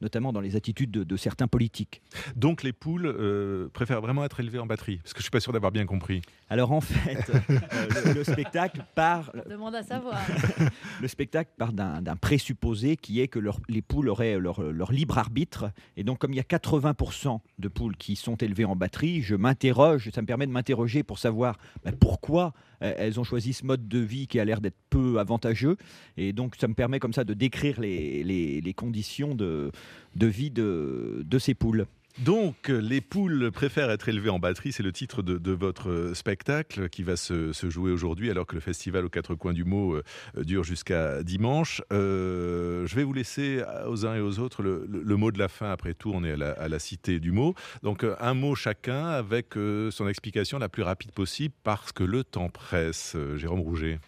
notamment 0.01 0.31
dans 0.31 0.41
les 0.41 0.55
attitudes 0.55 0.91
de, 0.91 1.17
certains 1.17 1.47
politiques. 1.47 2.01
Donc 2.35 2.63
les 2.63 2.73
poules 2.73 3.07
euh, 3.07 3.67
préfèrent 3.73 4.01
vraiment 4.01 4.23
être 4.23 4.39
élevées 4.39 4.59
en 4.59 4.67
batterie, 4.67 4.97
parce 4.97 5.13
que 5.13 5.19
je 5.19 5.23
suis 5.23 5.31
pas 5.31 5.39
sûr 5.39 5.51
d'avoir 5.51 5.71
bien 5.71 5.85
compris. 5.85 6.18
Alors 6.51 6.71
en 6.71 6.81
fait, 6.81 7.29
euh, 7.49 7.57
le, 8.05 8.13
le 8.13 8.23
spectacle 8.23 8.83
part, 8.95 9.31
Demande 9.47 9.75
à 9.75 9.83
savoir. 9.83 10.19
le 11.01 11.07
spectacle 11.07 11.51
part 11.57 11.73
d'un 11.73 12.01
d'un 12.01 12.15
présupposé 12.15 12.97
qui 12.97 13.21
est 13.21 13.27
que 13.27 13.37
leur- 13.39 13.59
les 13.69 13.81
poules 13.83 14.09
auraient 14.09 14.39
leur, 14.39 14.61
leur 14.63 14.91
libre 14.91 15.17
arbitre. 15.19 15.71
Et 15.95 16.03
donc, 16.03 16.17
comme 16.17 16.33
il 16.33 16.37
y 16.37 16.39
a 16.39 16.43
80% 16.43 17.39
de 17.59 17.67
poules 17.67 17.95
qui 17.97 18.15
sont 18.15 18.35
élevées 18.35 18.65
en 18.65 18.75
batterie, 18.75 19.21
je 19.21 19.35
m'interroge, 19.35 20.09
ça 20.13 20.21
me 20.21 20.27
permet 20.27 20.47
de 20.47 20.51
m'interroger 20.51 21.03
pour 21.03 21.19
savoir 21.19 21.57
bah, 21.83 21.91
pourquoi 21.99 22.53
euh, 22.81 22.93
elles 22.97 23.19
ont 23.19 23.23
choisi 23.23 23.53
ce 23.53 23.63
mode 23.65 23.87
de 23.87 23.99
vie 23.99 24.25
qui 24.27 24.39
a 24.39 24.45
l'air 24.45 24.59
d'être 24.61 24.77
peu 24.89 25.19
avantageux. 25.19 25.77
Et 26.17 26.33
donc, 26.33 26.55
ça 26.59 26.67
me 26.67 26.73
permet 26.73 26.99
comme 26.99 27.13
ça 27.13 27.23
de 27.25 27.35
décrire 27.35 27.79
les, 27.79 28.23
les- 28.23 28.59
les 28.61 28.73
conditions 28.73 29.35
de, 29.35 29.71
de 30.15 30.25
vie 30.27 30.49
de, 30.49 31.21
de 31.25 31.37
ces 31.39 31.53
poules. 31.53 31.85
Donc, 32.17 32.67
les 32.67 32.99
poules 32.99 33.49
préfèrent 33.51 33.89
être 33.91 34.09
élevées 34.09 34.29
en 34.29 34.39
batterie, 34.39 34.73
c'est 34.73 34.83
le 34.83 34.91
titre 34.91 35.21
de, 35.21 35.51
votre 35.51 35.89
euh, 35.89 36.13
spectacle 36.13 36.89
qui 36.89 37.03
va 37.03 37.15
se, 37.15 37.53
jouer 37.69 37.91
aujourd'hui, 37.91 38.29
alors 38.29 38.45
que 38.45 38.55
le 38.55 38.61
festival 38.61 39.05
aux 39.05 39.09
quatre 39.09 39.35
coins 39.35 39.53
du 39.53 39.63
mot 39.63 39.93
euh, 39.93 40.03
euh, 40.37 40.43
dure 40.43 40.63
jusqu'à 40.63 41.23
dimanche. 41.23 41.81
Je 41.91 42.95
vais 42.95 43.03
vous 43.03 43.13
laisser 43.13 43.63
aux 43.87 44.05
uns 44.05 44.15
et 44.15 44.21
aux 44.21 44.39
autres 44.39 44.63
le, 44.63 45.15
mot 45.15 45.31
de 45.31 45.39
la 45.39 45.47
fin. 45.47 45.71
Après 45.71 45.93
tout, 45.93 46.11
on 46.13 46.23
est 46.23 46.33
à 46.41 46.67
la, 46.67 46.79
cité 46.79 47.19
du 47.19 47.31
mot. 47.31 47.55
Donc, 47.83 48.05
un 48.19 48.33
mot 48.33 48.55
chacun 48.55 49.07
avec 49.07 49.53
son 49.91 50.07
explication 50.07 50.59
la 50.59 50.69
plus 50.69 50.83
rapide 50.83 51.11
possible, 51.11 51.53
parce 51.63 51.91
que 51.91 52.03
le 52.03 52.23
temps 52.23 52.49
presse. 52.49 53.15
Jérôme 53.35 53.61
Rouget. 53.61 53.99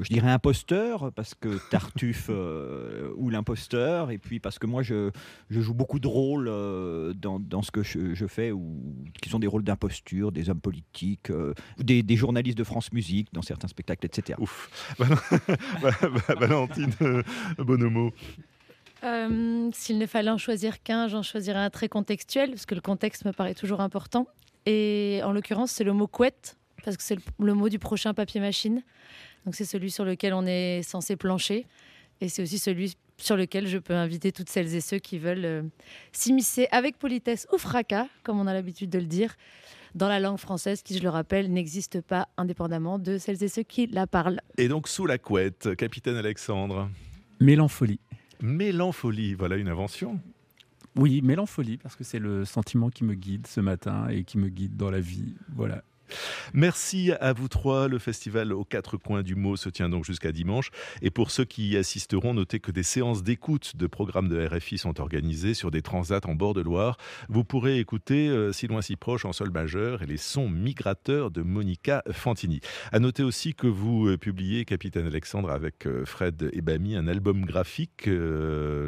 Je 0.00 0.12
dirais 0.12 0.30
imposteur, 0.30 1.10
parce 1.14 1.34
que 1.34 1.58
Tartuffe 1.70 2.26
euh, 2.28 3.12
ou 3.16 3.30
l'imposteur, 3.30 4.10
et 4.10 4.18
puis 4.18 4.40
parce 4.40 4.58
que 4.58 4.66
moi 4.66 4.82
je, 4.82 5.10
je 5.48 5.60
joue 5.60 5.74
beaucoup 5.74 5.98
de 5.98 6.06
rôles 6.06 6.48
euh, 6.48 7.14
dans, 7.14 7.38
dans 7.40 7.62
ce 7.62 7.70
que 7.70 7.82
je, 7.82 8.14
je 8.14 8.26
fais, 8.26 8.52
ou, 8.52 8.82
qui 9.22 9.30
sont 9.30 9.38
des 9.38 9.46
rôles 9.46 9.64
d'imposture, 9.64 10.32
des 10.32 10.50
hommes 10.50 10.60
politiques, 10.60 11.30
euh, 11.30 11.54
des, 11.78 12.02
des 12.02 12.16
journalistes 12.16 12.58
de 12.58 12.64
France 12.64 12.92
Musique 12.92 13.28
dans 13.32 13.42
certains 13.42 13.68
spectacles, 13.68 14.06
etc. 14.06 14.38
Ouf. 14.40 14.70
Valentine 16.28 16.92
euh, 17.02 17.22
Bonomo. 17.58 18.12
Euh, 19.04 19.70
S'il 19.72 19.98
ne 19.98 20.06
fallait 20.06 20.30
en 20.30 20.38
choisir 20.38 20.82
qu'un, 20.82 21.08
j'en 21.08 21.22
choisirais 21.22 21.58
un 21.58 21.70
très 21.70 21.88
contextuel, 21.88 22.50
parce 22.50 22.66
que 22.66 22.74
le 22.74 22.80
contexte 22.80 23.24
me 23.24 23.32
paraît 23.32 23.54
toujours 23.54 23.80
important. 23.80 24.26
Et 24.66 25.20
en 25.24 25.32
l'occurrence, 25.32 25.70
c'est 25.70 25.84
le 25.84 25.92
mot 25.92 26.06
couette, 26.06 26.56
parce 26.84 26.96
que 26.96 27.02
c'est 27.02 27.14
le, 27.14 27.22
le 27.44 27.54
mot 27.54 27.68
du 27.68 27.78
prochain 27.78 28.14
papier-machine. 28.14 28.82
Donc 29.46 29.54
c'est 29.54 29.64
celui 29.64 29.90
sur 29.90 30.04
lequel 30.04 30.34
on 30.34 30.44
est 30.44 30.82
censé 30.82 31.16
plancher. 31.16 31.66
Et 32.20 32.28
c'est 32.28 32.42
aussi 32.42 32.58
celui 32.58 32.96
sur 33.16 33.36
lequel 33.36 33.66
je 33.68 33.78
peux 33.78 33.94
inviter 33.94 34.32
toutes 34.32 34.50
celles 34.50 34.74
et 34.74 34.80
ceux 34.80 34.98
qui 34.98 35.18
veulent 35.18 35.44
euh, 35.44 35.62
s'immiscer 36.12 36.68
avec 36.72 36.98
politesse 36.98 37.46
ou 37.52 37.58
fracas, 37.58 38.08
comme 38.24 38.40
on 38.40 38.46
a 38.46 38.52
l'habitude 38.52 38.90
de 38.90 38.98
le 38.98 39.06
dire, 39.06 39.36
dans 39.94 40.08
la 40.08 40.20
langue 40.20 40.38
française, 40.38 40.82
qui, 40.82 40.98
je 40.98 41.02
le 41.02 41.08
rappelle, 41.08 41.50
n'existe 41.50 42.00
pas 42.02 42.28
indépendamment 42.36 42.98
de 42.98 43.16
celles 43.16 43.42
et 43.42 43.48
ceux 43.48 43.62
qui 43.62 43.86
la 43.86 44.06
parlent. 44.06 44.40
Et 44.58 44.68
donc, 44.68 44.88
sous 44.88 45.06
la 45.06 45.16
couette, 45.16 45.74
capitaine 45.76 46.16
Alexandre. 46.16 46.90
Mélancolie. 47.40 48.00
Mélancolie, 48.42 49.34
voilà 49.34 49.56
une 49.56 49.68
invention. 49.68 50.20
Oui, 50.96 51.22
mélancolie, 51.22 51.76
parce 51.78 51.94
que 51.96 52.04
c'est 52.04 52.18
le 52.18 52.44
sentiment 52.44 52.90
qui 52.90 53.04
me 53.04 53.14
guide 53.14 53.46
ce 53.46 53.60
matin 53.60 54.08
et 54.08 54.24
qui 54.24 54.38
me 54.38 54.48
guide 54.48 54.76
dans 54.76 54.90
la 54.90 55.00
vie. 55.00 55.34
Voilà. 55.54 55.82
Merci 56.54 57.12
à 57.20 57.32
vous 57.32 57.48
trois. 57.48 57.88
Le 57.88 57.98
festival 57.98 58.52
aux 58.52 58.64
quatre 58.64 58.96
coins 58.96 59.22
du 59.22 59.34
mot 59.34 59.56
se 59.56 59.68
tient 59.68 59.88
donc 59.88 60.04
jusqu'à 60.04 60.32
dimanche. 60.32 60.70
Et 61.02 61.10
pour 61.10 61.30
ceux 61.30 61.44
qui 61.44 61.68
y 61.68 61.76
assisteront, 61.76 62.34
notez 62.34 62.60
que 62.60 62.70
des 62.70 62.82
séances 62.82 63.22
d'écoute 63.22 63.76
de 63.76 63.86
programmes 63.86 64.28
de 64.28 64.46
RFI 64.46 64.78
sont 64.78 65.00
organisées 65.00 65.54
sur 65.54 65.70
des 65.70 65.82
transats 65.82 66.20
en 66.24 66.34
bord 66.34 66.54
de 66.54 66.60
Loire. 66.60 66.96
Vous 67.28 67.44
pourrez 67.44 67.78
écouter 67.78 68.28
euh, 68.28 68.52
Si 68.52 68.66
loin 68.66 68.82
si 68.82 68.96
proche 68.96 69.24
en 69.24 69.32
sol 69.32 69.50
majeur 69.50 70.02
et 70.02 70.06
les 70.06 70.16
sons 70.16 70.48
migrateurs 70.48 71.30
de 71.30 71.42
Monica 71.42 72.02
Fantini. 72.10 72.60
À 72.92 72.98
noter 72.98 73.22
aussi 73.22 73.54
que 73.54 73.66
vous 73.66 74.08
euh, 74.08 74.16
publiez, 74.16 74.64
Capitaine 74.64 75.06
Alexandre, 75.06 75.50
avec 75.50 75.86
euh, 75.86 76.04
Fred 76.04 76.50
Ebami, 76.52 76.96
un 76.96 77.08
album 77.08 77.44
graphique 77.44 78.08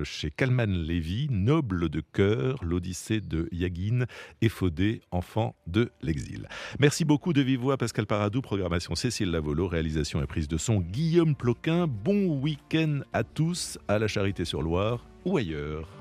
chez 0.04 0.30
Kalman 0.30 0.66
Levy, 0.66 1.28
Noble 1.30 1.88
de 1.88 2.00
cœur, 2.00 2.62
l'Odyssée 2.62 3.20
de 3.20 3.48
Yagin, 3.52 4.04
Efodé, 4.40 5.02
enfant 5.10 5.56
de 5.66 5.90
l'exil. 6.02 6.48
Merci 6.78 7.04
beaucoup 7.08 7.32
de 7.32 7.40
vive 7.40 7.60
voix, 7.60 7.78
Pascal 7.78 8.04
Paradou, 8.04 8.42
programmation 8.42 8.94
Cécile 8.94 9.30
Lavolo, 9.30 9.66
réalisation 9.66 10.22
et 10.22 10.26
prise 10.26 10.46
de 10.46 10.58
son 10.58 10.80
Guillaume 10.80 11.34
Ploquin. 11.34 11.86
Bon 11.86 12.38
week-end 12.38 13.00
à 13.14 13.24
tous 13.24 13.78
à 13.88 13.98
la 13.98 14.08
Charité-sur-Loire 14.08 15.06
ou 15.24 15.38
ailleurs. 15.38 15.97